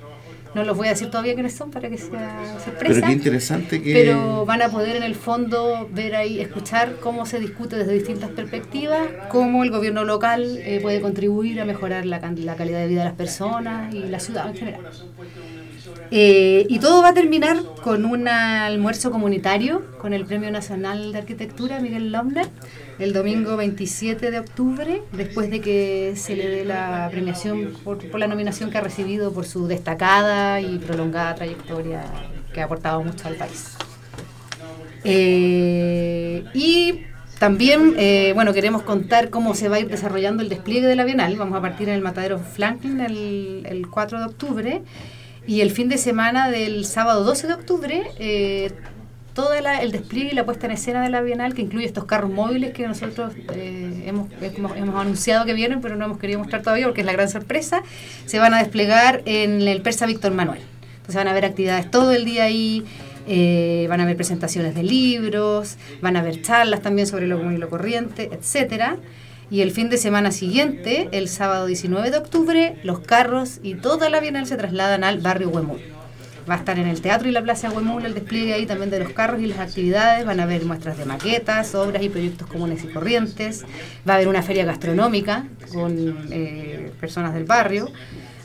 No 0.55 0.63
los 0.63 0.77
voy 0.77 0.87
a 0.87 0.91
decir 0.91 1.09
todavía 1.11 1.33
quiénes 1.33 1.53
son 1.53 1.69
para 1.69 1.89
que 1.89 1.97
sea 1.97 2.57
sorpresa. 2.63 2.95
Pero 2.95 3.07
qué 3.07 3.13
interesante 3.13 3.81
que... 3.81 3.93
Pero 3.93 4.45
van 4.45 4.61
a 4.61 4.69
poder 4.69 4.95
en 4.95 5.03
el 5.03 5.13
fondo 5.13 5.87
ver 5.91 6.15
ahí, 6.15 6.39
escuchar 6.39 6.95
cómo 6.99 7.25
se 7.25 7.39
discute 7.39 7.75
desde 7.75 7.93
distintas 7.93 8.31
perspectivas, 8.31 9.05
cómo 9.29 9.63
el 9.63 9.69
gobierno 9.69 10.03
local 10.03 10.57
eh, 10.63 10.79
puede 10.81 11.01
contribuir 11.01 11.59
a 11.61 11.65
mejorar 11.65 12.05
la, 12.05 12.19
la 12.19 12.55
calidad 12.55 12.79
de 12.79 12.87
vida 12.87 13.01
de 13.01 13.09
las 13.09 13.15
personas 13.17 13.93
y 13.93 13.99
la 13.99 14.19
ciudad 14.19 14.49
en 14.49 14.55
general. 14.55 14.81
Eh, 16.11 16.65
y 16.69 16.79
todo 16.79 17.01
va 17.01 17.09
a 17.09 17.13
terminar 17.13 17.57
con 17.83 18.05
un 18.05 18.27
almuerzo 18.27 19.11
comunitario 19.11 19.83
con 19.99 20.13
el 20.13 20.25
Premio 20.25 20.51
Nacional 20.51 21.11
de 21.11 21.17
Arquitectura 21.19 21.79
Miguel 21.79 22.11
Lomner 22.11 22.47
el 22.99 23.13
domingo 23.13 23.57
27 23.57 24.31
de 24.31 24.39
octubre, 24.39 25.03
después 25.11 25.51
de 25.51 25.61
que 25.61 26.13
se 26.15 26.35
le 26.35 26.47
dé 26.47 26.65
la 26.65 27.07
premiación 27.11 27.73
por, 27.83 28.03
la 28.17 28.27
nominación 28.27 28.71
que 28.71 28.77
ha 28.77 28.81
recibido 28.81 29.31
por 29.31 29.45
su 29.45 29.67
destacada 29.67 30.61
y 30.61 30.79
prolongada 30.79 31.35
trayectoria 31.35 32.03
que 32.53 32.61
ha 32.61 32.65
aportado 32.65 33.03
mucho 33.03 33.27
al 33.27 33.35
país. 33.35 33.77
Eh, 35.03 36.43
y 36.55 37.03
también, 37.37 37.93
eh, 37.97 38.31
bueno, 38.33 38.51
queremos 38.51 38.81
contar 38.81 39.29
cómo 39.29 39.53
se 39.53 39.69
va 39.69 39.75
a 39.75 39.79
ir 39.79 39.89
desarrollando 39.89 40.41
el 40.41 40.49
despliegue 40.49 40.87
de 40.87 40.95
la 40.95 41.05
Bienal. 41.05 41.35
Vamos 41.35 41.55
a 41.55 41.61
partir 41.61 41.89
en 41.89 41.95
el 41.95 42.01
Matadero 42.01 42.39
Franklin 42.39 42.99
el, 42.99 43.63
el 43.69 43.87
4 43.87 44.19
de 44.19 44.25
octubre 44.25 44.81
y 45.47 45.61
el 45.61 45.71
fin 45.71 45.87
de 45.89 45.97
semana 45.97 46.49
del 46.49 46.85
sábado 46.85 47.23
12 47.23 47.47
de 47.47 47.53
octubre, 47.53 48.03
eh, 48.19 48.71
todo 49.33 49.53
el 49.53 49.91
despliegue 49.91 50.31
y 50.31 50.35
la 50.35 50.45
puesta 50.45 50.65
en 50.65 50.73
escena 50.73 51.03
de 51.03 51.09
la 51.09 51.21
Bienal, 51.21 51.53
que 51.53 51.61
incluye 51.61 51.85
estos 51.85 52.05
carros 52.05 52.31
móviles 52.31 52.73
que 52.73 52.87
nosotros 52.87 53.33
eh, 53.53 54.03
hemos, 54.05 54.29
hemos, 54.41 54.95
anunciado 54.95 55.45
que 55.45 55.53
vienen, 55.53 55.79
pero 55.79 55.95
no 55.95 56.05
hemos 56.05 56.17
querido 56.17 56.39
mostrar 56.39 56.63
todavía 56.63 56.85
porque 56.85 57.01
es 57.01 57.05
la 57.05 57.13
gran 57.13 57.29
sorpresa, 57.29 57.83
se 58.25 58.39
van 58.39 58.53
a 58.53 58.59
desplegar 58.59 59.21
en 59.25 59.61
el 59.61 59.81
Persa 59.81 60.05
Víctor 60.05 60.33
Manuel. 60.33 60.59
Entonces 60.97 61.15
van 61.15 61.27
a 61.27 61.31
haber 61.31 61.45
actividades 61.45 61.89
todo 61.89 62.11
el 62.11 62.25
día 62.25 62.45
ahí, 62.45 62.83
eh, 63.27 63.85
van 63.89 63.99
a 64.01 64.03
haber 64.03 64.17
presentaciones 64.17 64.75
de 64.75 64.83
libros, 64.83 65.77
van 66.01 66.17
a 66.17 66.19
haber 66.19 66.41
charlas 66.41 66.81
también 66.81 67.07
sobre 67.07 67.27
lo 67.27 67.37
común 67.37 67.53
y 67.53 67.57
lo 67.57 67.69
corriente, 67.69 68.29
etcétera. 68.33 68.97
Y 69.49 69.61
el 69.61 69.71
fin 69.71 69.89
de 69.89 69.97
semana 69.97 70.31
siguiente, 70.31 71.07
el 71.13 71.29
sábado 71.29 71.67
19 71.67 72.11
de 72.11 72.17
octubre, 72.17 72.75
los 72.83 72.99
carros 72.99 73.59
y 73.63 73.75
toda 73.75 74.09
la 74.09 74.19
Bienal 74.19 74.45
se 74.45 74.57
trasladan 74.57 75.05
al 75.05 75.19
barrio 75.19 75.49
Huemul. 75.49 75.79
Va 76.49 76.55
a 76.55 76.57
estar 76.57 76.77
en 76.79 76.87
el 76.87 77.01
teatro 77.01 77.29
y 77.29 77.31
la 77.31 77.41
plaza 77.41 77.69
Huemul 77.69 78.05
el 78.05 78.13
despliegue 78.13 78.53
ahí 78.53 78.65
también 78.65 78.89
de 78.89 78.99
los 78.99 79.13
carros 79.13 79.41
y 79.41 79.47
las 79.47 79.59
actividades. 79.59 80.25
Van 80.25 80.41
a 80.41 80.43
haber 80.43 80.65
muestras 80.65 80.97
de 80.97 81.05
maquetas, 81.05 81.75
obras 81.75 82.03
y 82.03 82.09
proyectos 82.09 82.47
comunes 82.47 82.83
y 82.83 82.87
corrientes. 82.87 83.63
Va 84.07 84.13
a 84.13 84.15
haber 84.17 84.27
una 84.27 84.41
feria 84.43 84.65
gastronómica 84.65 85.45
con 85.71 86.27
eh, 86.31 86.91
personas 86.99 87.33
del 87.33 87.45
barrio. 87.45 87.89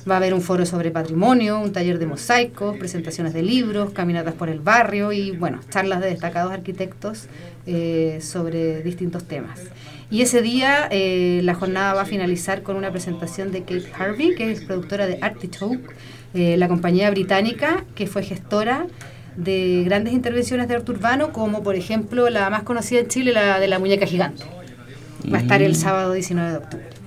Va 0.09 0.15
a 0.15 0.17
haber 0.17 0.35
un 0.35 0.43
foro 0.43 0.67
sobre 0.67 0.91
patrimonio, 0.91 1.61
un 1.61 1.73
taller 1.73 1.99
de 1.99 2.07
mosaicos, 2.07 2.77
presentaciones 2.77 3.35
de 3.35 3.43
libros, 3.43 3.93
caminatas 3.93 4.35
por 4.35 4.49
el 4.49 4.59
barrio 4.59 5.13
y, 5.13 5.31
bueno, 5.31 5.61
charlas 5.71 6.01
de 6.01 6.09
destacados 6.09 6.53
arquitectos 6.53 7.27
eh, 7.67 8.19
sobre 8.21 8.83
distintos 8.83 9.25
temas. 9.25 9.61
Y 10.11 10.23
ese 10.23 10.43
día 10.43 10.89
eh, 10.91 11.41
la 11.45 11.55
jornada 11.55 11.95
va 11.95 12.03
a 12.03 12.05
finalizar 12.05 12.63
con 12.63 12.77
una 12.77 12.91
presentación 12.91 13.53
de 13.53 13.61
Kate 13.61 13.93
Harvey, 13.97 14.35
que 14.35 14.51
es 14.51 14.63
productora 14.63 15.07
de 15.07 15.19
Artichoke, 15.23 15.89
eh, 16.35 16.57
la 16.57 16.67
compañía 16.69 17.11
británica 17.11 17.85
que 17.95 18.07
fue 18.07 18.23
gestora 18.23 18.87
de 19.37 19.83
grandes 19.85 20.13
intervenciones 20.13 20.69
de 20.69 20.75
arte 20.75 20.91
urbano, 20.93 21.33
como 21.33 21.63
por 21.63 21.77
ejemplo 21.77 22.29
la 22.29 22.51
más 22.51 22.63
conocida 22.63 23.01
en 23.01 23.09
Chile, 23.09 23.33
la 23.33 23.61
de 23.61 23.69
la 23.69 23.79
muñeca 23.79 24.07
gigante. 24.07 24.45
Va 25.33 25.39
a 25.39 25.41
estar 25.41 25.63
el 25.63 25.73
mm. 25.73 25.77
sábado 25.77 26.13
19 26.13 26.51
de 26.51 26.57
octubre. 26.57 27.02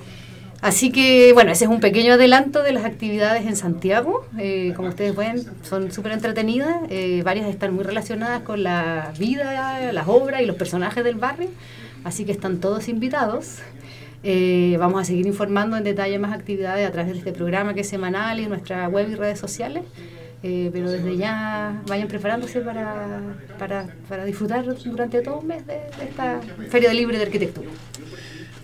Así 0.66 0.92
que, 0.92 1.32
bueno, 1.34 1.52
ese 1.52 1.66
es 1.66 1.70
un 1.70 1.80
pequeño 1.80 2.14
adelanto 2.14 2.64
de 2.64 2.74
las 2.74 2.86
actividades 2.86 3.46
en 3.46 3.56
Santiago. 3.56 4.26
Eh, 4.40 4.74
como 4.76 4.88
ustedes 4.88 5.16
ven, 5.16 5.44
son 5.62 5.92
súper 5.92 6.12
entretenidas. 6.14 6.78
Eh, 6.90 7.22
varias 7.24 7.48
están 7.50 7.76
muy 7.76 7.84
relacionadas 7.84 8.42
con 8.42 8.64
la 8.64 9.14
vida, 9.20 9.92
las 9.94 10.08
obras 10.08 10.42
y 10.42 10.48
los 10.48 10.56
personajes 10.56 11.04
del 11.04 11.18
barrio. 11.18 11.50
Así 12.04 12.26
que 12.26 12.32
están 12.32 12.58
todos 12.62 12.88
invitados. 12.88 13.60
Eh, 14.24 14.76
vamos 14.80 15.00
a 15.00 15.06
seguir 15.06 15.28
informando 15.28 15.78
en 15.78 15.84
detalle 15.84 16.18
más 16.18 16.34
actividades 16.34 16.90
a 16.90 16.92
través 16.92 17.12
de 17.12 17.20
este 17.20 17.32
programa 17.32 17.76
que 17.76 17.82
es 17.82 17.88
semanal 17.88 18.40
y 18.40 18.48
nuestra 18.48 18.90
web 18.90 19.08
y 19.12 19.14
redes 19.14 19.38
sociales. 19.38 19.84
pero 20.42 20.90
desde 20.90 21.16
ya 21.16 21.80
vayan 21.88 22.08
preparándose 22.08 22.62
para, 22.62 23.22
para, 23.60 23.86
para, 24.10 24.26
disfrutar 24.26 24.66
durante 24.84 25.22
todo 25.22 25.42
un 25.42 25.48
mes 25.48 25.68
de, 25.68 25.74
de 25.74 26.06
esta 26.10 26.40
Feria 26.70 26.90
de 26.90 26.96
Libre 26.96 27.18
de 27.20 27.26
Arquitectura 27.26 27.70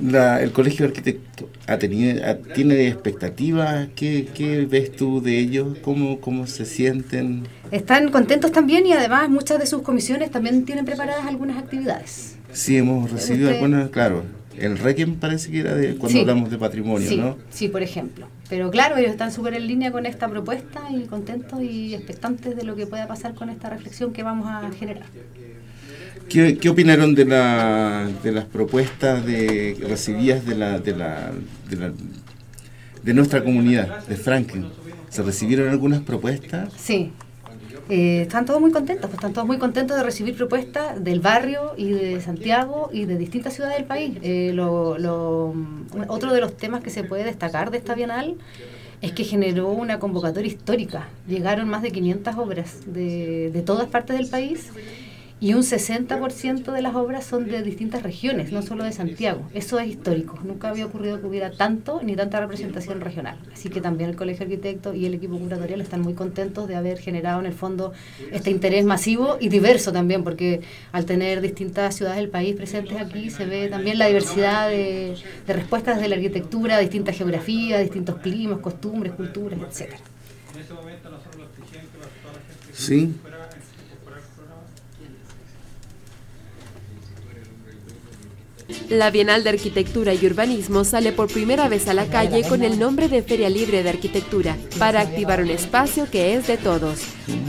el 0.01 0.51
Colegio 0.51 0.85
de 0.85 0.89
Arquitectos 0.89 1.47
ha 1.67 1.77
tenido, 1.77 2.21
tiene 2.55 2.87
expectativas? 2.87 3.89
¿Qué, 3.95 4.67
ves 4.69 4.91
tú 4.91 5.21
de 5.21 5.37
ellos? 5.37 5.77
¿Cómo, 5.81 6.19
¿Cómo 6.19 6.47
se 6.47 6.65
sienten? 6.65 7.47
Están 7.71 8.09
contentos 8.09 8.51
también 8.51 8.85
y 8.85 8.93
además 8.93 9.29
muchas 9.29 9.59
de 9.59 9.65
sus 9.65 9.81
comisiones 9.81 10.31
también 10.31 10.65
tienen 10.65 10.85
preparadas 10.85 11.25
algunas 11.25 11.57
actividades. 11.57 12.35
Sí, 12.51 12.77
hemos 12.77 13.11
recibido 13.11 13.49
algunas, 13.49 13.89
claro. 13.89 14.23
El 14.57 14.77
Requiem 14.77 15.15
parece 15.15 15.49
que 15.49 15.61
era 15.61 15.73
de 15.73 15.95
cuando 15.95 16.19
hablamos 16.19 16.51
de 16.51 16.57
patrimonio, 16.57 17.09
¿no? 17.17 17.37
Sí, 17.49 17.69
por 17.69 17.81
ejemplo. 17.81 18.27
Pero 18.49 18.69
claro, 18.69 18.97
ellos 18.97 19.11
están 19.11 19.31
súper 19.31 19.53
en 19.53 19.65
línea 19.65 19.91
con 19.91 20.05
esta 20.05 20.27
propuesta 20.27 20.81
y 20.91 21.05
contentos 21.05 21.61
y 21.61 21.95
expectantes 21.95 22.55
de 22.55 22.63
lo 22.63 22.75
que 22.75 22.85
pueda 22.85 23.07
pasar 23.07 23.33
con 23.33 23.49
esta 23.49 23.69
reflexión 23.69 24.11
que 24.11 24.23
vamos 24.23 24.47
a 24.47 24.69
generar. 24.77 25.05
¿Qué, 26.31 26.57
¿Qué, 26.57 26.69
opinaron 26.69 27.13
de, 27.13 27.25
la, 27.25 28.09
de 28.23 28.31
las 28.31 28.45
propuestas 28.45 29.25
de, 29.25 29.77
recibidas 29.89 30.45
de, 30.45 30.53
de, 30.53 30.57
la, 30.57 30.79
de, 30.79 31.75
la, 31.75 31.93
de 33.03 33.13
nuestra 33.13 33.43
comunidad, 33.43 34.05
de 34.07 34.15
Franklin? 34.15 34.67
¿Se 35.09 35.23
recibieron 35.23 35.67
algunas 35.67 35.99
propuestas? 35.99 36.71
Sí, 36.77 37.11
eh, 37.89 38.21
están 38.21 38.45
todos 38.45 38.61
muy 38.61 38.71
contentos, 38.71 39.07
pues 39.07 39.15
están 39.15 39.33
todos 39.33 39.45
muy 39.45 39.57
contentos 39.57 39.97
de 39.97 40.03
recibir 40.03 40.37
propuestas 40.37 41.03
del 41.03 41.19
barrio 41.19 41.73
y 41.75 41.89
de 41.91 42.21
Santiago 42.21 42.89
y 42.93 43.03
de 43.03 43.17
distintas 43.17 43.53
ciudades 43.53 43.75
del 43.75 43.85
país. 43.85 44.17
Eh, 44.21 44.51
lo, 44.53 44.91
otro 46.07 46.33
de 46.33 46.39
los 46.39 46.55
temas 46.55 46.81
que 46.81 46.91
se 46.91 47.03
puede 47.03 47.25
destacar 47.25 47.71
de 47.71 47.77
esta 47.77 47.93
bienal 47.93 48.37
es 49.01 49.11
que 49.11 49.25
generó 49.25 49.67
una 49.67 49.99
convocatoria 49.99 50.47
histórica. 50.47 51.09
Llegaron 51.27 51.67
más 51.67 51.81
de 51.81 51.91
500 51.91 52.35
obras 52.37 52.77
de 52.85 53.63
todas 53.65 53.87
partes 53.89 54.17
del 54.17 54.29
país 54.29 54.69
y 55.41 55.55
un 55.55 55.63
60% 55.63 56.71
de 56.71 56.81
las 56.83 56.93
obras 56.93 57.25
son 57.25 57.47
de 57.47 57.63
distintas 57.63 58.03
regiones, 58.03 58.51
no 58.51 58.61
solo 58.61 58.83
de 58.83 58.91
Santiago. 58.91 59.49
Eso 59.55 59.79
es 59.79 59.87
histórico. 59.87 60.37
Nunca 60.43 60.69
había 60.69 60.85
ocurrido 60.85 61.19
que 61.19 61.25
hubiera 61.25 61.49
tanto 61.49 61.99
ni 62.03 62.15
tanta 62.15 62.39
representación 62.39 63.01
regional. 63.01 63.39
Así 63.51 63.69
que 63.69 63.81
también 63.81 64.11
el 64.11 64.15
Colegio 64.15 64.45
de 64.45 64.53
Arquitectos 64.53 64.95
y 64.95 65.07
el 65.07 65.15
equipo 65.15 65.39
curatorial 65.39 65.81
están 65.81 66.01
muy 66.01 66.13
contentos 66.13 66.67
de 66.67 66.75
haber 66.75 66.99
generado 66.99 67.39
en 67.39 67.47
el 67.47 67.53
fondo 67.53 67.91
este 68.31 68.51
interés 68.51 68.85
masivo 68.85 69.37
y 69.39 69.49
diverso 69.49 69.91
también, 69.91 70.23
porque 70.23 70.61
al 70.91 71.05
tener 71.05 71.41
distintas 71.41 71.95
ciudades 71.95 72.19
del 72.19 72.29
país 72.29 72.55
presentes 72.55 73.01
aquí 73.01 73.31
se 73.31 73.47
ve 73.47 73.67
también 73.67 73.97
la 73.97 74.05
diversidad 74.05 74.69
de, 74.69 75.17
respuestas 75.47 75.99
de 75.99 76.07
la 76.07 76.17
arquitectura, 76.17 76.77
distintas 76.77 77.17
geografías, 77.17 77.81
distintos 77.81 78.17
climas, 78.17 78.59
costumbres, 78.59 79.13
culturas, 79.13 79.59
etc. 79.59 79.95
Sí, 82.73 83.11
La 88.89 89.09
Bienal 89.09 89.43
de 89.43 89.51
Arquitectura 89.51 90.13
y 90.13 90.25
Urbanismo 90.25 90.83
sale 90.83 91.11
por 91.11 91.31
primera 91.31 91.69
vez 91.69 91.87
a 91.87 91.93
la 91.93 92.05
calle 92.05 92.43
con 92.47 92.63
el 92.63 92.79
nombre 92.79 93.07
de 93.07 93.23
Feria 93.23 93.49
Libre 93.49 93.83
de 93.83 93.89
Arquitectura 93.89 94.57
para 94.77 95.01
activar 95.01 95.41
un 95.41 95.49
espacio 95.49 96.09
que 96.11 96.35
es 96.35 96.47
de 96.47 96.57
todos. 96.57 96.99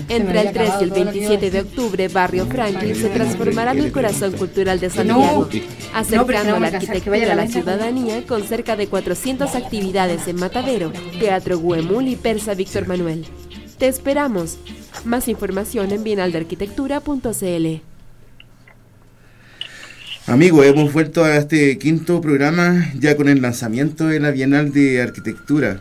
Entre 0.08 0.40
el 0.40 0.52
3 0.52 0.70
y 0.80 0.84
el 0.84 0.90
27 0.90 1.50
de 1.50 1.60
octubre, 1.60 2.08
Barrio 2.08 2.46
Franklin 2.46 2.94
se 2.94 3.08
transformará 3.08 3.72
en 3.72 3.78
el 3.80 3.92
corazón 3.92 4.32
cultural 4.32 4.78
de 4.80 4.90
Santiago, 4.90 5.48
acercando 5.94 6.58
la 6.58 6.68
arquitectura 6.68 7.32
a 7.32 7.34
la 7.34 7.48
ciudadanía 7.48 8.24
con 8.26 8.42
cerca 8.44 8.76
de 8.76 8.88
400 8.88 9.54
actividades 9.54 10.28
en 10.28 10.36
Matadero, 10.36 10.92
Teatro 11.18 11.60
Guemul 11.60 12.08
y 12.08 12.16
Persa 12.16 12.54
Víctor 12.54 12.86
Manuel. 12.86 13.26
Te 13.78 13.88
esperamos. 13.88 14.58
Más 15.04 15.26
información 15.28 15.90
en 15.92 16.04
bienaldearquitectura.cl. 16.04 17.91
Amigos, 20.32 20.64
hemos 20.64 20.90
vuelto 20.94 21.24
a 21.24 21.36
este 21.36 21.76
quinto 21.76 22.22
programa 22.22 22.90
ya 22.98 23.18
con 23.18 23.28
el 23.28 23.42
lanzamiento 23.42 24.06
de 24.06 24.18
la 24.18 24.30
Bienal 24.30 24.72
de 24.72 25.02
Arquitectura. 25.02 25.80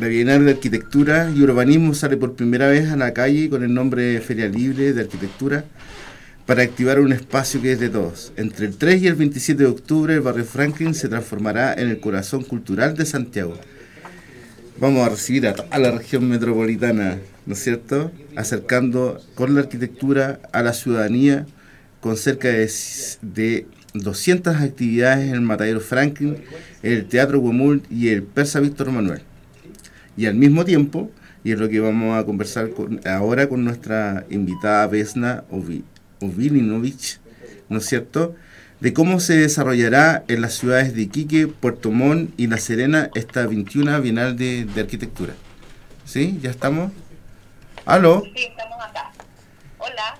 La 0.00 0.06
Bienal 0.06 0.46
de 0.46 0.52
Arquitectura 0.52 1.30
y 1.30 1.42
Urbanismo 1.42 1.92
sale 1.92 2.16
por 2.16 2.32
primera 2.34 2.68
vez 2.68 2.88
a 2.90 2.96
la 2.96 3.12
calle 3.12 3.50
con 3.50 3.62
el 3.62 3.74
nombre 3.74 4.18
Feria 4.22 4.48
Libre 4.48 4.94
de 4.94 5.02
Arquitectura 5.02 5.66
para 6.46 6.62
activar 6.62 7.00
un 7.00 7.12
espacio 7.12 7.60
que 7.60 7.72
es 7.72 7.80
de 7.80 7.90
todos. 7.90 8.32
Entre 8.38 8.64
el 8.64 8.78
3 8.78 9.02
y 9.02 9.08
el 9.08 9.14
27 9.14 9.62
de 9.62 9.68
octubre 9.68 10.14
el 10.14 10.22
barrio 10.22 10.46
Franklin 10.46 10.94
se 10.94 11.10
transformará 11.10 11.74
en 11.74 11.90
el 11.90 12.00
corazón 12.00 12.44
cultural 12.44 12.96
de 12.96 13.04
Santiago. 13.04 13.58
Vamos 14.80 15.06
a 15.06 15.10
recibir 15.10 15.46
a 15.46 15.52
toda 15.52 15.78
la 15.78 15.90
región 15.90 16.26
metropolitana, 16.30 17.18
¿no 17.44 17.52
es 17.52 17.62
cierto? 17.62 18.10
Acercando 18.36 19.20
con 19.34 19.54
la 19.54 19.60
arquitectura 19.60 20.40
a 20.50 20.62
la 20.62 20.72
ciudadanía 20.72 21.44
con 22.02 22.16
cerca 22.16 22.48
de, 22.48 23.66
200 23.94 24.56
actividades 24.56 25.28
en 25.28 25.34
el 25.34 25.40
Matadero 25.40 25.80
Franklin, 25.80 26.36
el 26.82 27.06
Teatro 27.06 27.40
Guamul 27.40 27.82
y 27.90 28.08
el 28.08 28.22
Persa 28.22 28.60
Víctor 28.60 28.90
Manuel. 28.90 29.22
Y 30.16 30.26
al 30.26 30.34
mismo 30.34 30.64
tiempo, 30.64 31.10
y 31.44 31.52
es 31.52 31.58
lo 31.58 31.68
que 31.68 31.80
vamos 31.80 32.18
a 32.18 32.24
conversar 32.24 32.70
ahora 33.04 33.48
con 33.48 33.64
nuestra 33.64 34.24
invitada 34.30 34.86
Vesna 34.86 35.44
Ovilinovich, 36.20 37.18
¿no 37.68 37.78
es 37.78 37.86
cierto?, 37.86 38.34
de 38.80 38.92
cómo 38.92 39.20
se 39.20 39.36
desarrollará 39.36 40.24
en 40.26 40.40
las 40.40 40.54
ciudades 40.54 40.92
de 40.94 41.02
Iquique, 41.02 41.46
Puerto 41.46 41.92
Montt 41.92 42.32
y 42.36 42.48
La 42.48 42.58
Serena 42.58 43.10
esta 43.14 43.46
21 43.46 44.00
Bienal 44.00 44.36
de, 44.36 44.64
de 44.64 44.80
Arquitectura. 44.80 45.34
¿Sí? 46.04 46.40
¿Ya 46.42 46.50
estamos? 46.50 46.90
¿Aló? 47.84 48.24
Sí, 48.34 48.44
estamos 48.44 48.76
acá. 48.84 49.12
Hola. 49.78 50.18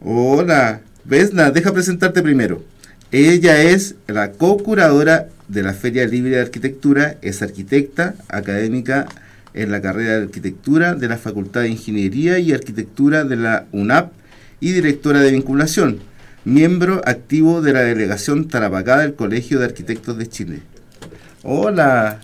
Hola. 0.00 0.80
Vesna, 1.04 1.50
deja 1.50 1.72
presentarte 1.72 2.22
primero. 2.22 2.64
Ella 3.12 3.62
es 3.62 3.94
la 4.08 4.32
co-curadora 4.32 5.28
de 5.46 5.62
la 5.62 5.72
Feria 5.74 6.06
Libre 6.06 6.36
de 6.36 6.40
Arquitectura, 6.40 7.16
es 7.22 7.40
arquitecta 7.40 8.16
académica 8.28 9.06
en 9.54 9.70
la 9.70 9.80
carrera 9.80 10.16
de 10.16 10.24
arquitectura 10.24 10.94
de 10.94 11.08
la 11.08 11.16
Facultad 11.16 11.62
de 11.62 11.68
Ingeniería 11.68 12.40
y 12.40 12.52
Arquitectura 12.52 13.22
de 13.22 13.36
la 13.36 13.66
UNAP 13.70 14.12
y 14.58 14.72
directora 14.72 15.20
de 15.20 15.30
vinculación, 15.30 16.00
miembro 16.44 17.00
activo 17.04 17.62
de 17.62 17.72
la 17.72 17.80
delegación 17.80 18.48
Tarapacá 18.48 18.98
del 18.98 19.14
Colegio 19.14 19.60
de 19.60 19.66
Arquitectos 19.66 20.18
de 20.18 20.28
Chile. 20.28 20.62
Hola. 21.44 22.20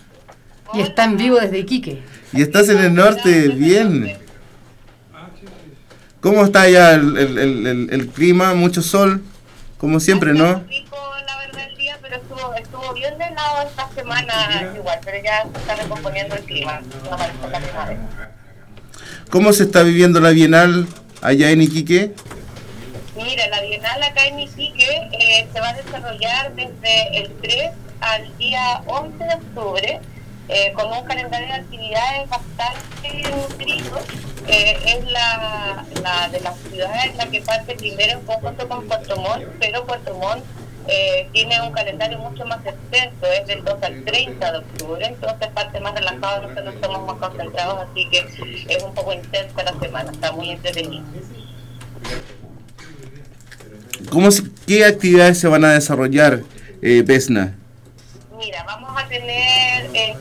Y 0.73 0.81
está 0.81 1.05
en 1.05 1.15
vivo 1.15 1.39
desde 1.39 1.59
Iquique. 1.59 2.01
Y 2.33 2.41
estás 2.41 2.67
en 2.67 2.79
el 2.79 2.93
norte, 2.93 3.47
bien. 3.49 4.17
¿Cómo 6.19 6.43
está 6.43 6.61
allá 6.61 6.95
el, 6.95 7.17
el, 7.17 7.89
el, 7.89 8.07
clima? 8.07 8.53
¿Mucho 8.53 8.81
sol? 8.81 9.21
Como 9.83 9.99
siempre, 9.99 10.33
¿no? 10.33 10.63
Rico, 10.69 10.95
la 11.27 11.37
verdad, 11.39 11.67
el 11.69 11.75
día, 11.75 11.99
pero 12.01 12.15
estuvo, 12.15 12.53
estuvo 12.53 12.93
bien 12.93 13.17
de 13.17 13.29
lado 13.31 13.67
esta 13.67 13.89
semana 13.89 14.71
igual, 14.73 14.97
pero 15.03 15.21
ya 15.21 15.41
se 15.41 15.59
está 15.59 15.75
recomponiendo 15.75 16.35
el 16.35 16.43
clima. 16.45 16.79
¿Cómo 19.29 19.51
se 19.51 19.63
está 19.63 19.83
viviendo 19.83 20.21
la 20.21 20.29
Bienal 20.29 20.87
allá 21.21 21.49
en 21.49 21.63
Iquique? 21.63 22.13
Mira, 23.17 23.49
la 23.49 23.59
Bienal 23.59 24.01
acá 24.03 24.25
en 24.25 24.39
Iquique 24.39 25.09
eh, 25.19 25.49
se 25.51 25.59
va 25.59 25.71
a 25.71 25.73
desarrollar 25.73 26.55
desde 26.55 27.17
el 27.17 27.33
3 27.41 27.71
al 27.99 28.37
día 28.37 28.83
11 28.87 29.21
de 29.21 29.33
octubre 29.33 29.99
eh, 30.47 30.71
con 30.75 30.93
un 30.93 31.03
calendario 31.03 31.47
de 31.47 31.53
actividades 31.55 32.29
bastante 32.29 33.29
nutrido. 33.29 33.99
Eh, 34.47 34.77
es 34.85 35.11
la, 35.11 35.85
la, 36.01 36.29
de 36.29 36.39
las 36.41 36.57
ciudades 36.59 37.05
en 37.11 37.17
la 37.17 37.27
que 37.27 37.41
parte 37.41 37.75
primero 37.75 38.19
un 38.19 38.25
poco 38.25 38.53
con 38.67 38.87
Puerto 38.87 39.15
Montt, 39.15 39.45
pero 39.59 39.85
Puerto 39.85 40.13
Montt 40.15 40.43
eh, 40.87 41.29
tiene 41.31 41.61
un 41.61 41.71
calendario 41.71 42.19
mucho 42.19 42.45
más 42.45 42.59
extenso, 42.65 43.25
es 43.25 43.47
del 43.47 43.63
2 43.63 43.81
al 43.81 44.03
30 44.03 44.51
de 44.51 44.57
octubre, 44.57 45.05
entonces 45.05 45.47
parte 45.49 45.79
más 45.79 45.93
relajado, 45.93 46.41
nosotros 46.49 46.75
estamos 46.75 47.07
más 47.07 47.29
concentrados, 47.29 47.87
así 47.89 48.09
que 48.09 48.19
es 48.67 48.83
un 48.83 48.93
poco 48.93 49.13
intensa 49.13 49.63
la 49.63 49.79
semana, 49.79 50.11
está 50.11 50.33
muy 50.33 50.49
entretenido. 50.49 51.05
¿Cómo 54.09 54.27
¿Qué 54.67 54.83
actividades 54.83 55.39
se 55.39 55.47
van 55.47 55.63
a 55.63 55.73
desarrollar, 55.73 56.41
eh, 56.81 57.03
Pesna? 57.07 57.55
Mira, 58.37 58.63
vamos 58.63 58.82
en 58.82 58.82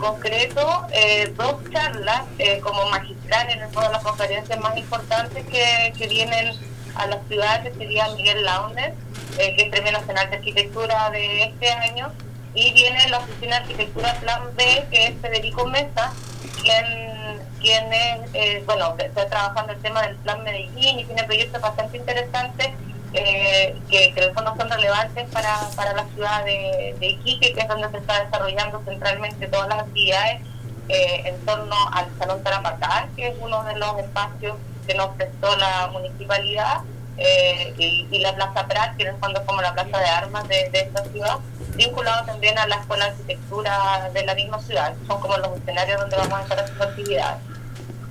concreto 0.03 0.87
eh, 0.93 1.33
dos 1.37 1.63
charlas 1.73 2.23
eh, 2.39 2.59
como 2.59 2.85
magistrales 2.91 3.57
en 3.57 3.71
todas 3.71 3.91
las 3.93 4.03
conferencias 4.03 4.59
más 4.59 4.77
importantes 4.77 5.47
que, 5.47 5.93
que 5.97 6.09
vienen 6.09 6.55
a 6.97 7.07
la 7.07 7.21
ciudad, 7.29 7.63
que 7.63 7.73
sería 7.73 8.09
Miguel 8.09 8.45
Launer, 8.45 8.95
eh, 9.39 9.55
que 9.57 9.63
es 9.63 9.69
Premio 9.71 9.93
Nacional 9.93 10.29
de 10.29 10.37
Arquitectura 10.37 11.11
de 11.11 11.45
este 11.45 11.71
año, 11.71 12.13
y 12.55 12.73
viene 12.73 13.09
la 13.09 13.19
Oficina 13.19 13.61
de 13.61 13.63
Arquitectura 13.63 14.15
Plan 14.21 14.43
B, 14.57 14.87
que 14.91 15.07
es 15.07 15.15
Federico 15.23 15.67
Mesa, 15.67 16.13
quien, 16.61 17.41
quien 17.61 17.93
es, 17.93 18.21
eh, 18.35 18.63
bueno, 18.67 18.95
está 18.99 19.29
trabajando 19.29 19.73
el 19.73 19.81
tema 19.81 20.03
del 20.03 20.17
Plan 20.17 20.43
Medellín 20.43 20.99
y 20.99 21.05
tiene 21.05 21.25
proyectos 21.25 21.63
bastante 21.63 21.97
interesantes 21.97 22.69
eh, 23.15 23.79
que, 23.91 24.13
que 24.15 24.21
en 24.21 24.29
el 24.29 24.35
fondo 24.35 24.55
son 24.57 24.71
relevantes 24.71 25.29
para, 25.31 25.69
para 25.77 25.93
la 25.93 26.05
ciudad 26.15 26.45
de, 26.45 26.97
Iquique, 27.01 27.53
que 27.53 27.61
es 27.61 27.69
donde 27.69 27.91
se 27.91 27.99
está 27.99 28.25
desarrollando 28.25 28.83
centralmente 28.85 29.49
todas 29.49 29.69
las 29.69 29.81
actividades 29.81 30.41
eh, 30.89 31.23
en 31.27 31.39
torno 31.45 31.77
al 31.93 32.07
Salón 32.19 32.43
Tarapatal, 32.43 33.09
que 33.15 33.29
es 33.29 33.35
uno 33.41 33.63
de 33.65 33.77
los 33.77 33.99
espacios 33.99 34.57
que 34.87 34.95
nos 34.95 35.09
prestó 35.17 35.55
la 35.57 35.89
municipalidad, 35.89 36.81
eh, 37.19 37.75
y, 37.77 38.19
la 38.21 38.35
Plaza 38.35 38.67
Prat, 38.67 38.97
que 38.97 39.03
en 39.03 39.11
el 39.11 39.21
fondo 39.21 39.45
como 39.45 39.61
la 39.61 39.75
plaza 39.75 39.99
de 39.99 40.07
armas 40.07 40.49
de, 40.49 40.71
de 40.71 40.81
esta 40.81 41.05
ciudad, 41.05 41.39
vinculado 41.75 42.25
también 42.25 42.59
a 42.59 42.67
la 42.67 42.77
Escuela 42.77 43.05
de 43.05 43.11
Arquitectura 43.11 44.11
de 44.13 44.25
la 44.25 44.35
misma 44.35 44.59
ciudad. 44.61 44.95
Son 45.07 45.21
como 45.21 45.37
los 45.37 45.59
escenarios 45.59 46.01
donde 46.01 46.17
vamos 46.17 46.39
a 46.39 46.43
estar 46.43 46.61
haciendo 46.61 46.85
actividades 46.85 47.52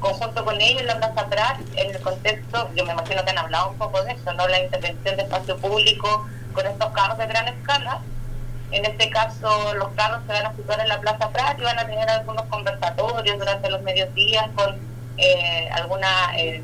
conjunto 0.01 0.43
con 0.43 0.59
ellos 0.59 0.83
la 0.83 0.97
Plaza 0.97 1.27
Prat, 1.29 1.59
en 1.75 1.91
el 1.95 2.01
contexto, 2.01 2.69
yo 2.75 2.83
me 2.85 2.91
imagino 2.91 3.23
que 3.23 3.29
han 3.29 3.37
hablado 3.37 3.69
un 3.69 3.77
poco 3.77 4.03
de 4.03 4.11
eso, 4.11 4.33
¿no? 4.33 4.47
La 4.47 4.59
intervención 4.59 5.15
de 5.15 5.23
espacio 5.23 5.57
público 5.57 6.27
con 6.53 6.67
estos 6.67 6.91
carros 6.91 7.17
de 7.17 7.27
gran 7.27 7.47
escala. 7.47 8.01
En 8.71 8.85
este 8.85 9.09
caso, 9.09 9.73
los 9.75 9.89
carros 9.89 10.21
se 10.27 10.33
van 10.33 10.45
a 10.47 10.55
situar 10.55 10.79
en 10.81 10.89
la 10.89 10.99
Plaza 10.99 11.29
Prat 11.29 11.59
y 11.59 11.63
van 11.63 11.79
a 11.79 11.85
tener 11.85 12.09
algunos 12.09 12.45
conversatorios 12.45 13.37
durante 13.37 13.69
los 13.69 13.81
mediodías 13.81 14.49
con 14.55 14.77
eh, 15.17 15.69
alguna. 15.71 16.07
Eh, 16.37 16.63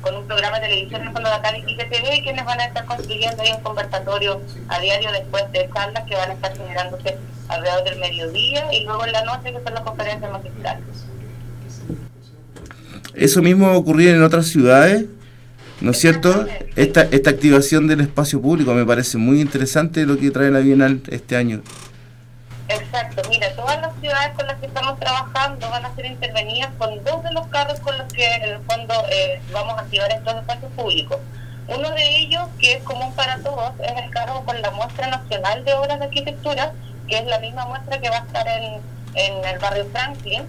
con 0.00 0.14
un 0.14 0.28
programa 0.28 0.60
de 0.60 0.68
televisión 0.68 1.00
en 1.00 1.08
el 1.08 1.12
fondo 1.12 1.28
de 1.28 1.34
acá 1.34 1.50
de 1.50 1.60
TV, 1.60 2.22
quienes 2.22 2.44
van 2.44 2.60
a 2.60 2.66
estar 2.66 2.84
construyendo 2.84 3.42
ahí 3.42 3.50
un 3.50 3.62
conversatorio 3.62 4.40
a 4.68 4.78
diario 4.78 5.10
después 5.10 5.50
de 5.50 5.68
charlas 5.74 6.04
que 6.04 6.14
van 6.14 6.30
a 6.30 6.34
estar 6.34 6.56
generándose 6.56 7.18
alrededor 7.48 7.82
del 7.82 7.98
mediodía 7.98 8.72
y 8.72 8.84
luego 8.84 9.04
en 9.04 9.12
la 9.12 9.24
noche 9.24 9.52
que 9.52 9.60
son 9.60 9.74
las 9.74 9.82
conferencias 9.82 10.30
magistrales. 10.30 11.08
Eso 13.18 13.42
mismo 13.42 13.66
va 13.66 13.74
a 13.74 13.76
ocurrir 13.76 14.10
en 14.10 14.22
otras 14.22 14.46
ciudades, 14.46 15.06
¿no 15.80 15.90
es 15.90 15.98
cierto? 15.98 16.46
Esta, 16.76 17.02
esta 17.02 17.30
activación 17.30 17.88
del 17.88 18.00
espacio 18.00 18.40
público 18.40 18.72
me 18.74 18.86
parece 18.86 19.18
muy 19.18 19.40
interesante 19.40 20.06
lo 20.06 20.16
que 20.16 20.30
trae 20.30 20.52
la 20.52 20.60
Bienal 20.60 21.02
este 21.10 21.36
año. 21.36 21.62
Exacto, 22.68 23.22
mira, 23.28 23.52
todas 23.56 23.80
las 23.80 23.92
ciudades 24.00 24.30
con 24.36 24.46
las 24.46 24.56
que 24.58 24.66
estamos 24.66 25.00
trabajando 25.00 25.68
van 25.68 25.84
a 25.84 25.94
ser 25.96 26.06
intervenidas 26.06 26.70
con 26.78 27.02
dos 27.02 27.24
de 27.24 27.32
los 27.32 27.46
carros 27.48 27.80
con 27.80 27.98
los 27.98 28.12
que 28.12 28.24
en 28.24 28.42
el 28.42 28.58
fondo 28.60 28.94
eh, 29.10 29.40
vamos 29.52 29.76
a 29.76 29.80
activar 29.80 30.12
estos 30.12 30.34
espacios 30.36 30.70
públicos. 30.76 31.18
Uno 31.66 31.90
de 31.90 32.18
ellos, 32.20 32.44
que 32.60 32.74
es 32.74 32.82
común 32.84 33.12
para 33.14 33.38
todos, 33.38 33.72
es 33.80 34.04
el 34.04 34.10
carro 34.10 34.44
con 34.44 34.62
la 34.62 34.70
muestra 34.70 35.08
nacional 35.08 35.64
de 35.64 35.74
obras 35.74 35.98
de 35.98 36.04
arquitectura, 36.04 36.72
que 37.08 37.18
es 37.18 37.26
la 37.26 37.40
misma 37.40 37.66
muestra 37.66 37.98
que 38.00 38.10
va 38.10 38.18
a 38.18 38.26
estar 38.26 38.46
en 38.46 39.44
el 39.44 39.58
barrio 39.58 39.86
Franklin, 39.90 40.44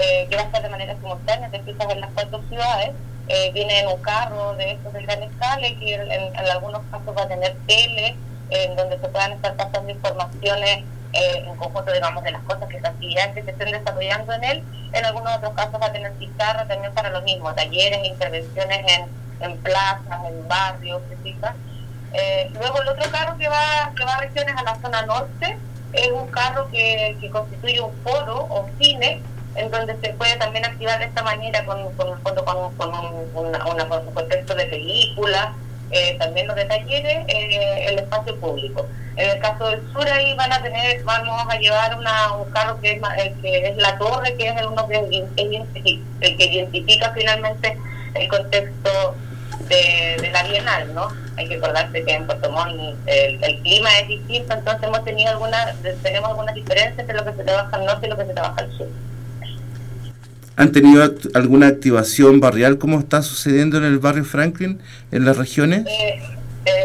eh, 0.00 0.28
estar 0.30 0.62
de 0.62 0.68
manera 0.68 0.94
simultánea, 0.96 1.50
te 1.50 1.60
fijas 1.60 1.90
en 1.90 2.00
las 2.00 2.10
cuatro 2.14 2.40
ciudades. 2.48 2.90
Eh, 3.28 3.50
viene 3.52 3.80
en 3.80 3.88
un 3.88 4.00
carro 4.00 4.54
de 4.54 4.72
estos 4.72 4.92
de 4.94 5.02
gran 5.02 5.22
escala 5.22 5.68
y 5.68 5.76
que 5.76 5.94
en, 5.94 6.36
algunos 6.50 6.80
casos 6.90 7.14
va 7.16 7.22
a 7.22 7.28
tener 7.28 7.54
tele, 7.66 8.16
en 8.48 8.74
donde 8.76 8.98
se 8.98 9.08
puedan 9.08 9.32
estar 9.32 9.54
pasando 9.54 9.90
informaciones 9.90 10.84
eh, 11.12 11.44
en 11.46 11.56
conjunto, 11.56 11.92
digamos, 11.92 12.24
de 12.24 12.30
las 12.30 12.42
cosas 12.44 12.68
que 12.68 12.80
las 12.80 12.92
actividades 12.92 13.34
que 13.34 13.42
se 13.42 13.50
estén 13.50 13.72
desarrollando 13.72 14.32
en 14.32 14.44
él. 14.44 14.62
En 14.92 15.04
algunos 15.04 15.36
otros 15.36 15.52
casos 15.52 15.80
va 15.80 15.86
a 15.86 15.92
tener 15.92 16.12
pizarra 16.14 16.66
también 16.66 16.94
para 16.94 17.10
lo 17.10 17.20
mismo, 17.22 17.52
talleres, 17.54 18.02
intervenciones 18.04 18.78
en, 18.86 19.06
en 19.40 19.58
plazas, 19.58 20.24
en 20.26 20.48
barrios, 20.48 21.02
eh, 22.12 22.50
luego 22.54 22.80
el 22.80 22.88
otro 22.88 23.10
carro 23.10 23.36
que 23.36 23.48
va, 23.48 23.92
que 23.96 24.04
va 24.04 24.14
a 24.14 24.20
regiones 24.20 24.54
a 24.56 24.62
la 24.62 24.76
zona 24.76 25.02
norte 25.02 25.58
es 25.92 26.10
un 26.10 26.26
carro 26.28 26.68
que, 26.70 27.16
que 27.20 27.30
constituye 27.30 27.80
un 27.80 27.92
foro 28.02 28.46
o 28.50 28.68
cine 28.80 29.20
en 29.58 29.70
donde 29.70 29.96
se 30.00 30.14
puede 30.14 30.36
también 30.36 30.64
activar 30.64 30.98
de 30.98 31.06
esta 31.06 31.22
manera 31.22 31.64
con, 31.64 31.92
con, 31.94 32.20
con, 32.22 32.34
con 32.36 33.46
un 33.46 34.14
contexto 34.14 34.54
de 34.54 34.66
película, 34.66 35.54
eh, 35.90 36.16
también 36.18 36.46
los 36.46 36.56
de 36.56 36.66
talleres, 36.66 37.24
eh, 37.28 37.86
el 37.88 37.98
espacio 37.98 38.38
público. 38.38 38.86
En 39.16 39.30
el 39.30 39.38
caso 39.40 39.68
del 39.68 39.80
sur 39.92 40.06
ahí 40.08 40.34
van 40.34 40.52
a 40.52 40.62
tener, 40.62 41.02
vamos 41.04 41.46
a 41.48 41.58
llevar 41.58 41.98
una, 41.98 42.32
un 42.34 42.50
carro 42.50 42.78
que 42.80 42.92
es, 42.92 43.02
eh, 43.18 43.34
que 43.42 43.68
es 43.68 43.76
la 43.76 43.98
torre, 43.98 44.36
que 44.36 44.48
es 44.48 44.56
el 44.56 44.66
uno 44.66 44.86
que, 44.86 44.96
el 44.96 46.36
que 46.36 46.44
identifica 46.44 47.12
finalmente 47.14 47.76
el 48.14 48.28
contexto 48.28 49.16
de, 49.68 50.30
la 50.32 50.42
Bienal, 50.44 50.94
¿no? 50.94 51.08
Hay 51.36 51.48
que 51.48 51.56
acordarse 51.56 52.04
que 52.04 52.12
en 52.12 52.26
Puerto 52.26 52.50
Montt 52.50 52.96
el, 53.06 53.60
clima 53.62 53.90
es 54.00 54.08
distinto, 54.08 54.54
entonces 54.54 54.82
hemos 54.82 55.04
tenido 55.04 55.30
alguna, 55.30 55.74
tenemos 56.02 56.30
algunas 56.30 56.54
diferencias 56.54 56.98
entre 56.98 57.16
lo 57.16 57.24
que 57.24 57.32
se 57.32 57.44
trabaja 57.44 57.76
al 57.76 57.86
norte 57.86 58.06
y 58.06 58.10
lo 58.10 58.16
que 58.16 58.26
se 58.26 58.34
trabaja 58.34 58.60
al 58.60 58.72
sur. 58.76 58.88
¿Han 60.58 60.72
tenido 60.72 61.08
alguna 61.34 61.68
activación 61.68 62.40
barrial 62.40 62.78
como 62.78 62.98
está 62.98 63.22
sucediendo 63.22 63.78
en 63.78 63.84
el 63.84 64.00
barrio 64.00 64.24
Franklin, 64.24 64.80
en 65.12 65.24
las 65.24 65.36
regiones? 65.36 65.86
Eh, 65.86 66.20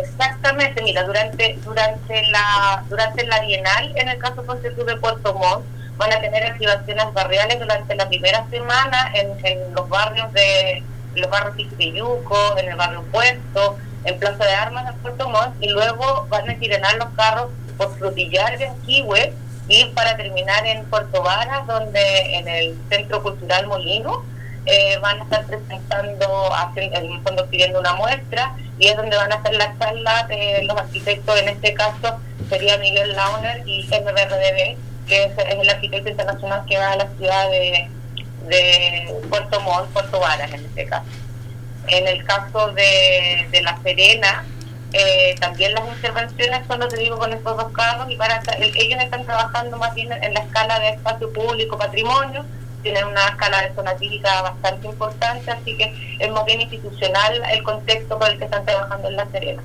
exactamente, 0.04 0.84
mira, 0.84 1.04
durante 1.04 1.58
durante 1.66 2.22
la 2.28 2.84
durante 2.88 3.26
la 3.26 3.40
Bienal, 3.40 3.92
en 3.96 4.10
el 4.10 4.20
caso 4.20 4.46
concreto 4.46 4.86
de 4.86 4.96
Puerto 4.98 5.34
Montt, 5.34 5.66
van 5.98 6.14
a 6.14 6.22
tener 6.22 6.44
activaciones 6.44 7.06
barriales 7.14 7.60
durante 7.60 7.96
la 7.96 8.08
primera 8.08 8.46
semana 8.52 9.12
en, 9.16 9.44
en 9.44 9.74
los 9.74 9.90
barrios 9.90 10.32
de 10.34 10.84
los 11.16 11.32
barrios 11.32 11.68
Yuco, 11.80 12.56
en 12.60 12.70
el 12.70 12.76
barrio 12.76 13.02
Puerto, 13.12 13.78
en 14.06 14.20
Plaza 14.20 14.46
de 14.46 14.54
Armas 14.54 14.86
de 14.86 14.94
Puerto 15.02 15.28
Montt, 15.30 15.56
y 15.62 15.70
luego 15.70 16.28
van 16.30 16.48
a 16.48 16.60
tirenar 16.60 16.96
los 16.98 17.10
carros 17.16 17.50
por 17.78 17.98
Frutillar 17.98 18.56
de 18.60 18.68
Anquihue, 18.68 19.34
y 19.68 19.86
para 19.86 20.18
terminar 20.18 20.66
en 20.66 20.86
Puerto 20.86 21.22
Varas, 21.24 21.66
donde 21.68 22.36
en 22.36 22.48
el 22.48 22.78
Centro 22.90 23.24
Cultural 23.24 23.68
Molino 23.68 24.24
eh, 24.66 24.98
van 25.02 25.20
a 25.20 25.24
estar 25.24 25.46
presentando, 25.46 26.52
en 26.76 26.94
el 26.94 27.22
fondo 27.22 27.46
pidiendo 27.48 27.80
una 27.80 27.94
muestra, 27.94 28.56
y 28.78 28.88
es 28.88 28.98
donde 28.98 29.16
van 29.16 29.32
a 29.32 29.36
hacer 29.36 29.56
la 29.56 29.78
charla 29.78 30.26
de 30.28 30.64
los 30.64 30.78
arquitectos, 30.78 31.40
en 31.40 31.50
este 31.50 31.74
caso 31.74 32.20
sería 32.50 32.78
Miguel 32.78 33.14
Launer 33.14 33.64
y 33.66 33.84
MBRDB, 33.88 34.78
que 35.08 35.24
es, 35.24 35.32
el 35.38 35.70
arquitecto 35.70 36.10
internacional 36.10 36.64
que 36.68 36.78
va 36.78 36.92
a 36.92 36.96
la 36.98 37.08
ciudad 37.18 37.50
de, 37.50 37.90
de 38.48 39.16
Puerto 39.30 39.60
Montt, 39.62 39.90
Puerto 39.92 40.20
Varas 40.20 40.52
en 40.54 40.66
este 40.66 40.86
caso. 40.86 41.06
En 41.88 42.08
el 42.08 42.24
caso 42.24 42.72
de, 42.72 43.48
de 43.52 43.62
La 43.62 43.78
Serena, 43.84 44.46
eh, 44.94 45.36
también 45.40 45.74
las 45.74 45.88
intervenciones 45.88 46.68
son, 46.68 46.88
te 46.88 46.98
digo, 46.98 47.18
con 47.18 47.34
estos 47.34 47.58
dos 47.58 47.72
carros 47.72 48.10
y 48.12 48.16
para 48.16 48.42
ellos 48.58 49.00
están 49.02 49.26
trabajando 49.26 49.78
más 49.78 49.94
bien 49.96 50.12
en 50.12 50.34
la 50.36 50.42
escala 50.42 50.80
de 50.80 50.90
espacio 50.90 51.34
público, 51.34 51.78
patrimonio, 51.78 52.46
tienen 52.84 53.06
una 53.06 53.30
escala 53.30 53.62
de 53.62 53.74
zona 53.74 53.96
típica 53.96 54.44
bastante 54.44 54.88
importante, 54.88 55.50
así 55.50 55.76
que 55.78 56.18
es 56.20 56.32
más 56.32 56.46
bien 56.46 56.62
institucional 56.62 57.42
el 57.52 57.64
contexto 57.64 58.20
con 58.20 58.30
el 58.30 58.38
que 58.38 58.46
están 58.46 58.66
trabajando 58.66 59.08
en 59.08 59.16
La 59.16 59.26
Serena. 59.32 59.64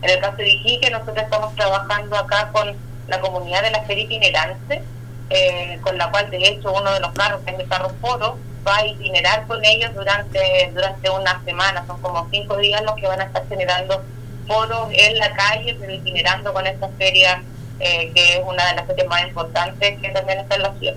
En 0.00 0.10
el 0.10 0.18
caso 0.18 0.36
de 0.36 0.48
Iquique, 0.48 0.90
nosotros 0.90 1.18
estamos 1.18 1.54
trabajando 1.56 2.16
acá 2.16 2.48
con 2.50 2.74
la 3.08 3.20
comunidad 3.20 3.62
de 3.62 3.72
la 3.72 3.82
feria 3.82 4.04
itinerante, 4.04 4.82
eh, 5.28 5.78
con 5.82 5.98
la 5.98 6.10
cual 6.10 6.30
de 6.30 6.38
hecho 6.38 6.72
uno 6.72 6.90
de 6.92 7.00
los 7.00 7.12
carros, 7.12 7.42
que 7.44 7.50
es 7.50 7.58
el 7.58 7.68
carro 7.68 7.90
foro, 8.00 8.38
va 8.66 8.78
a 8.78 8.86
itinerar 8.86 9.46
con 9.46 9.62
ellos 9.62 9.92
durante, 9.94 10.70
durante 10.72 11.10
una 11.10 11.42
semana, 11.44 11.84
son 11.86 12.00
como 12.00 12.26
cinco 12.30 12.56
días 12.56 12.82
los 12.82 12.94
que 12.94 13.06
van 13.06 13.20
a 13.20 13.24
estar 13.24 13.46
generando 13.46 14.02
foros 14.50 14.88
en 14.92 15.16
la 15.18 15.32
calle, 15.32 15.76
pero 15.78 15.92
itinerando 15.92 16.52
con 16.52 16.66
esta 16.66 16.88
feria, 16.98 17.40
eh, 17.78 18.10
que 18.12 18.34
es 18.34 18.40
una 18.44 18.66
de 18.66 18.74
las 18.74 18.86
ferias 18.86 19.06
más 19.06 19.22
importantes 19.22 19.98
que 20.00 20.08
también 20.08 20.40
está 20.40 20.56
en 20.56 20.62
la 20.62 20.74
ciudad. 20.74 20.96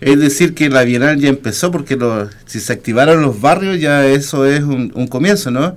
Es 0.00 0.18
decir, 0.18 0.54
que 0.54 0.68
la 0.68 0.82
Bienal 0.82 1.20
ya 1.20 1.28
empezó 1.28 1.70
porque 1.70 1.96
si 2.46 2.58
se 2.58 2.72
activaron 2.72 3.22
los 3.22 3.40
barrios 3.40 3.78
ya 3.78 4.04
eso 4.06 4.44
es 4.44 4.62
un, 4.62 5.06
comienzo, 5.08 5.50
¿no? 5.50 5.76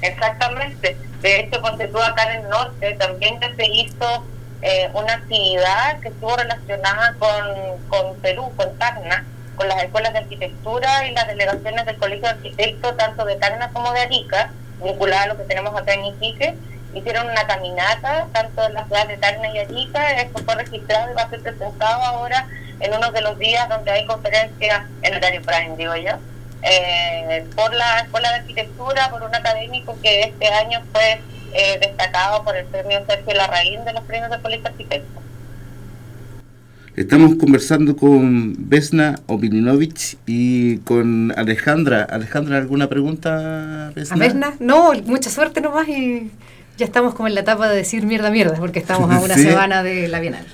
Exactamente. 0.00 0.96
De 1.22 1.40
hecho, 1.40 1.60
cuando 1.60 1.82
estuvo 1.82 2.02
acá 2.02 2.34
en 2.34 2.42
el 2.42 2.50
norte 2.50 2.94
también 2.98 3.40
se 3.56 3.66
hizo 3.66 4.24
eh, 4.60 4.90
una 4.94 5.14
actividad 5.14 5.98
que 6.00 6.08
estuvo 6.08 6.36
relacionada 6.36 7.14
con, 7.18 7.78
con 7.88 8.16
Perú, 8.16 8.52
con 8.54 8.76
Tacna, 8.78 9.24
con 9.56 9.66
las 9.66 9.82
escuelas 9.82 10.12
de 10.12 10.20
arquitectura 10.20 11.08
y 11.08 11.12
las 11.12 11.26
delegaciones 11.26 11.86
del 11.86 11.96
Colegio 11.96 12.22
de 12.22 12.28
Arquitectos, 12.28 12.96
tanto 12.96 13.24
de 13.24 13.36
Tacna 13.36 13.70
como 13.70 13.92
de 13.92 14.00
Arica, 14.00 14.50
vinculada 14.82 15.22
a 15.22 15.26
lo 15.28 15.36
que 15.36 15.44
tenemos 15.44 15.74
acá 15.78 15.94
en 15.94 16.06
Iquique, 16.06 16.54
hicieron 16.94 17.28
una 17.30 17.46
caminata, 17.46 18.26
tanto 18.32 18.64
en 18.64 18.74
la 18.74 18.84
ciudad 18.84 19.08
de 19.08 19.16
Tacna 19.16 19.48
y 19.48 19.58
Arica, 19.58 20.10
esto 20.20 20.42
fue 20.44 20.54
registrado 20.54 21.10
y 21.10 21.14
va 21.14 21.22
a 21.22 21.30
ser 21.30 21.40
presentado 21.42 22.02
ahora 22.02 22.48
en 22.80 22.94
uno 22.94 23.10
de 23.10 23.20
los 23.20 23.38
días 23.38 23.68
donde 23.68 23.90
hay 23.90 24.06
conferencias 24.06 24.82
en 25.02 25.14
horario 25.14 25.42
prime, 25.42 25.76
digo 25.76 25.96
yo, 25.96 26.12
eh, 26.62 27.46
por 27.56 27.72
la 27.74 28.00
Escuela 28.00 28.30
de 28.30 28.34
Arquitectura, 28.36 29.08
por 29.10 29.22
un 29.22 29.34
académico 29.34 29.96
que 30.02 30.22
este 30.22 30.48
año 30.48 30.82
fue 30.92 31.20
eh, 31.54 31.78
destacado 31.80 32.44
por 32.44 32.56
el 32.56 32.66
premio 32.66 33.04
Sergio 33.06 33.34
Larraín 33.34 33.84
de 33.84 33.92
los 33.92 34.04
premios 34.04 34.30
de 34.30 34.40
Colegio 34.40 34.68
Arquitecto. 34.68 35.21
Estamos 36.94 37.36
conversando 37.36 37.96
con 37.96 38.54
Vesna 38.68 39.18
Opininovich 39.26 40.18
y 40.26 40.76
con 40.78 41.32
Alejandra. 41.38 42.02
Alejandra, 42.02 42.58
¿alguna 42.58 42.90
pregunta, 42.90 43.90
Vesna? 43.94 44.14
¿A 44.14 44.18
Vesna? 44.18 44.54
No, 44.60 44.92
mucha 45.06 45.30
suerte 45.30 45.62
nomás 45.62 45.88
y 45.88 46.30
ya 46.76 46.84
estamos 46.84 47.14
como 47.14 47.28
en 47.28 47.34
la 47.34 47.40
etapa 47.40 47.66
de 47.70 47.76
decir 47.76 48.04
mierda, 48.04 48.30
mierda, 48.30 48.56
porque 48.58 48.78
estamos 48.78 49.10
a 49.10 49.20
una 49.24 49.36
semana 49.36 49.82
de 49.82 50.06
la 50.08 50.20
Bienal. 50.20 50.44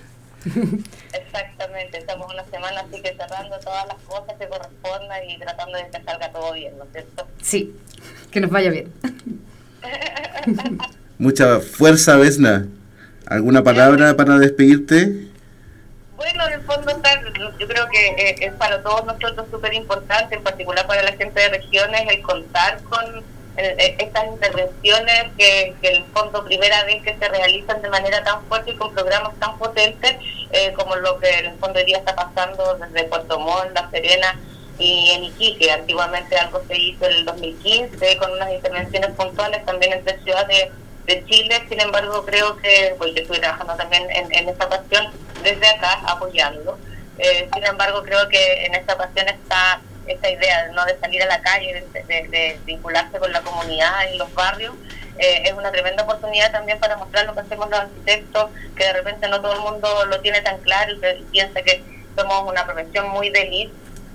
Exactamente, 1.13 1.99
estamos 1.99 2.33
una 2.33 2.45
semana 2.45 2.83
así 2.83 3.03
que 3.03 3.17
cerrando 3.17 3.59
todas 3.59 3.89
las 3.89 4.01
cosas 4.03 4.37
que 4.39 4.47
correspondan 4.47 5.29
y 5.29 5.39
tratando 5.39 5.77
de 5.77 5.89
que 5.91 6.05
salga 6.05 6.31
todo 6.31 6.53
bien, 6.53 6.79
¿no 6.79 6.85
es 6.85 6.91
cierto? 6.93 7.27
Sí, 7.43 7.75
que 8.31 8.41
nos 8.41 8.53
vaya 8.53 8.71
bien. 8.71 8.93
Mucha 11.19 11.59
fuerza, 11.59 12.17
Vesna. 12.17 12.69
¿Alguna 13.27 13.65
palabra 13.65 14.17
para 14.17 14.39
despedirte? 14.39 15.29
Bueno, 16.19 16.49
en 16.49 16.55
el 16.55 16.63
fondo 16.63 16.93
yo 17.61 17.69
creo 17.69 17.87
que 17.87 18.09
eh, 18.09 18.37
es 18.41 18.53
para 18.55 18.83
todos 18.83 19.05
nosotros 19.05 19.47
súper 19.53 19.73
importante, 19.73 20.35
en 20.35 20.43
particular 20.43 20.85
para 20.85 21.05
la 21.05 21.13
gente 21.13 21.41
de 21.41 21.49
regiones, 21.49 22.11
el 22.11 22.23
contar 22.23 22.83
con 22.83 23.25
eh, 23.57 23.95
estas 24.01 24.27
intervenciones 24.27 25.27
que, 25.39 25.77
en 25.81 25.97
el 25.97 26.05
fondo 26.07 26.45
primera 26.45 26.83
vez 26.83 27.05
que 27.05 27.17
se 27.17 27.29
realizan 27.29 27.81
de 27.83 27.89
manera 27.89 28.25
tan 28.25 28.45
fuerte 28.47 28.73
y 28.73 28.77
con 28.77 28.93
programas 28.95 29.39
tan 29.39 29.57
potentes 29.59 30.17
eh, 30.51 30.73
como 30.73 30.97
lo 30.97 31.21
que 31.21 31.31
en 31.31 31.47
el 31.47 31.59
fondo 31.61 31.79
hoy 31.79 31.85
día 31.85 31.99
está 31.99 32.17
pasando 32.17 32.75
desde 32.75 33.05
Puerto 33.05 33.39
Montt, 33.39 33.71
La 33.73 33.89
Serena 33.89 34.37
y 34.77 35.11
en 35.11 35.23
Iquique. 35.23 35.71
Antiguamente 35.71 36.37
algo 36.37 36.61
se 36.67 36.77
hizo 36.77 37.07
en 37.07 37.13
el 37.13 37.25
2015 37.27 38.17
con 38.17 38.33
unas 38.33 38.51
intervenciones 38.51 39.11
puntuales 39.13 39.65
también 39.65 39.93
en 39.93 40.05
tres 40.05 40.21
ciudades 40.25 40.73
de 41.09 41.25
Chile, 41.25 41.65
sin 41.69 41.81
embargo 41.81 42.25
creo 42.27 42.57
que, 42.59 42.95
pues 42.99 43.15
yo 43.15 43.23
estoy 43.23 43.41
trabajando 43.41 43.75
también 43.77 44.09
en, 44.11 44.33
en 44.33 44.49
esta 44.49 44.67
ocasión 44.67 45.11
desde 45.43 45.67
acá 45.67 46.03
apoyando. 46.07 46.79
Eh, 47.17 47.49
sin 47.53 47.65
embargo 47.67 48.03
creo 48.05 48.29
que 48.29 48.67
en 48.67 48.75
esta 48.75 48.95
ocasión 48.95 49.27
está 49.27 49.81
esta 50.07 50.31
idea 50.31 50.69
no 50.73 50.85
de 50.85 50.99
salir 50.99 51.23
a 51.23 51.27
la 51.27 51.41
calle, 51.43 51.85
de, 51.93 52.61
vincularse 52.65 53.19
con 53.19 53.33
la 53.33 53.43
comunidad 53.43 53.93
y 54.13 54.17
los 54.17 54.33
barrios, 54.35 54.75
eh, 55.19 55.43
es 55.45 55.53
una 55.53 55.71
tremenda 55.71 56.05
oportunidad 56.05 56.53
también 56.53 56.79
para 56.79 56.97
mostrar 56.97 57.27
lo 57.27 57.35
que 57.35 57.41
hacemos 57.41 57.69
los 57.69 57.81
arquitectos, 57.81 58.51
que 58.77 58.85
de 58.85 58.93
repente 58.93 59.29
no 59.29 59.41
todo 59.41 59.53
el 59.55 59.61
mundo 59.61 60.07
lo 60.07 60.21
tiene 60.21 60.41
tan 60.41 60.59
claro 60.61 60.95
y, 60.95 61.23
piensa 61.25 61.61
que 61.63 61.83
somos 62.17 62.49
una 62.49 62.65
profesión 62.65 63.09
muy 63.11 63.31
de 63.31 63.71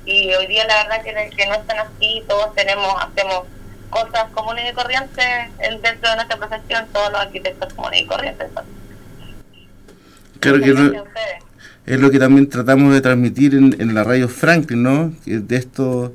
y 0.06 0.34
hoy 0.34 0.48
día 0.48 0.66
la 0.66 0.84
verdad 0.84 1.04
que, 1.04 1.30
que 1.36 1.46
no 1.46 1.56
están 1.56 1.80
así, 1.80 2.24
todos 2.28 2.54
tenemos, 2.56 2.96
hacemos 3.02 3.46
cosas 3.90 4.30
comunes 4.34 4.72
y 4.72 4.74
corrientes 4.74 5.26
dentro 5.82 6.10
de 6.10 6.16
nuestra 6.16 6.38
profesión, 6.38 6.86
todos 6.92 7.12
los 7.12 7.22
arquitectos 7.22 7.74
comunes 7.74 8.02
y 8.02 8.06
corrientes. 8.06 8.48
Creo 10.40 10.60
que 10.60 11.02
es 11.86 12.00
lo 12.00 12.12
que 12.12 12.20
también 12.20 12.50
tratamos 12.50 12.94
de 12.94 13.02
transmitir 13.02 13.56
en, 13.56 13.76
en 13.80 13.94
la 13.94 14.04
radio 14.04 14.28
Franklin, 14.30 14.84
¿no? 14.84 15.14
De 15.26 15.56
esto 15.56 16.14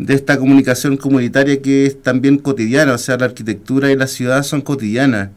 de 0.00 0.14
esta 0.14 0.38
comunicación 0.38 0.96
comunitaria 0.96 1.60
que 1.60 1.84
es 1.84 2.02
también 2.02 2.38
cotidiana, 2.38 2.94
o 2.94 2.98
sea, 2.98 3.18
la 3.18 3.26
arquitectura 3.26 3.90
y 3.90 3.96
la 3.96 4.06
ciudad 4.06 4.42
son 4.44 4.62
cotidianas. 4.62 5.28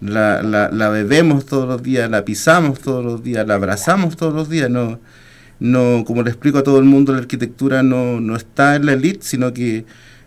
La, 0.00 0.42
la, 0.42 0.68
la 0.72 0.88
bebemos 0.88 1.46
todos 1.46 1.68
los 1.68 1.80
días, 1.80 2.10
la 2.10 2.24
pisamos 2.24 2.80
todos 2.80 3.04
los 3.04 3.22
días, 3.22 3.46
la 3.46 3.54
abrazamos 3.54 4.16
todos 4.16 4.34
los 4.34 4.48
días. 4.48 4.68
No, 4.68 4.98
no 5.60 6.04
como 6.04 6.22
le 6.22 6.30
explico 6.30 6.58
a 6.58 6.64
todo 6.64 6.78
el 6.78 6.86
mundo, 6.86 7.12
la 7.12 7.18
arquitectura 7.18 7.84
no, 7.84 8.20
no 8.20 8.34
está 8.34 8.74
en 8.74 8.86
la 8.86 8.94
elite, 8.94 9.20
sino 9.22 9.52
que 9.52 9.84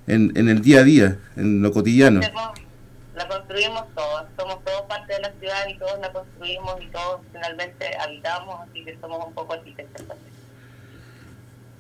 en, 0.08 0.32
en 0.36 0.50
el 0.50 0.62
día 0.62 0.80
a 0.80 0.84
día, 0.84 1.18
en 1.36 1.62
lo 1.62 1.72
cotidiano. 1.72 2.22
La 3.16 3.28
construimos 3.28 3.84
todos, 3.94 4.26
somos 4.38 4.64
todos 4.64 4.82
parte 4.84 5.14
de 5.14 5.20
la 5.22 5.32
ciudad 5.40 5.68
y 5.70 5.78
todos 5.78 6.00
la 6.00 6.12
construimos 6.12 6.82
y 6.82 6.88
todos 6.88 7.22
finalmente 7.32 7.96
habitamos, 8.00 8.62
así 8.68 8.84
que 8.84 8.98
somos 9.00 9.28
un 9.28 9.34
poco 9.34 9.54
arquitectos 9.54 10.08
también. 10.08 10.34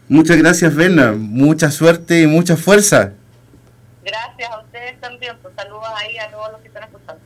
Muchas 0.09 0.37
gracias, 0.37 0.75
Berna. 0.75 1.13
Mucha 1.13 1.71
suerte 1.71 2.21
y 2.21 2.27
mucha 2.27 2.55
fuerza. 2.55 3.13
Gracias 4.03 4.51
a 4.51 4.59
ustedes 4.59 4.99
también. 4.99 5.35
Pues 5.41 5.55
saludos 5.55 5.87
ahí 5.95 6.17
a 6.17 6.29
todos 6.29 6.51
los 6.51 6.61
que 6.61 6.67
están 6.67 6.83
escuchando. 6.83 7.21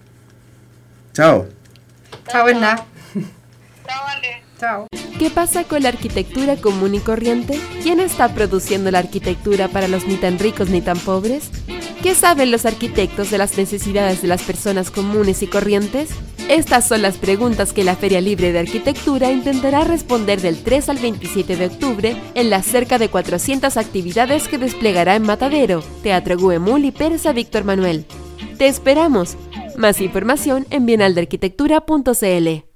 Chao. 1.13 1.47
Chao, 2.27 2.45
Berna. 2.45 2.85
Chao, 3.85 4.07
Ale. 4.07 4.46
¿Qué 5.19 5.29
pasa 5.29 5.63
con 5.63 5.83
la 5.83 5.89
arquitectura 5.89 6.55
común 6.55 6.95
y 6.95 6.99
corriente? 6.99 7.59
¿Quién 7.83 7.99
está 7.99 8.33
produciendo 8.33 8.91
la 8.91 8.99
arquitectura 8.99 9.67
para 9.67 9.87
los 9.87 10.07
ni 10.07 10.15
tan 10.15 10.39
ricos 10.39 10.69
ni 10.69 10.81
tan 10.81 10.97
pobres? 10.99 11.49
¿Qué 12.01 12.15
saben 12.15 12.51
los 12.51 12.65
arquitectos 12.65 13.31
de 13.31 13.37
las 13.37 13.57
necesidades 13.57 14.21
de 14.21 14.27
las 14.27 14.43
personas 14.43 14.91
comunes 14.91 15.41
y 15.41 15.47
corrientes? 15.47 16.09
Estas 16.49 16.87
son 16.87 17.01
las 17.01 17.17
preguntas 17.17 17.73
que 17.73 17.83
la 17.83 17.95
Feria 17.95 18.21
Libre 18.21 18.51
de 18.51 18.59
Arquitectura 18.59 19.31
intentará 19.31 19.83
responder 19.83 20.39
del 20.39 20.63
3 20.63 20.89
al 20.89 20.97
27 20.97 21.57
de 21.57 21.65
octubre 21.65 22.15
en 22.35 22.49
las 22.49 22.65
cerca 22.65 22.97
de 22.99 23.09
400 23.09 23.75
actividades 23.75 24.47
que 24.47 24.57
desplegará 24.57 25.15
en 25.15 25.23
Matadero, 25.23 25.83
Teatro 26.03 26.37
Guemul 26.37 26.85
y 26.85 26.91
Persa 26.91 27.33
Víctor 27.33 27.63
Manuel. 27.63 28.05
¡Te 28.57 28.67
esperamos! 28.67 29.35
Más 29.75 29.99
información 29.99 30.65
en 30.69 30.85
bienaldearquitectura.cl. 30.85 32.66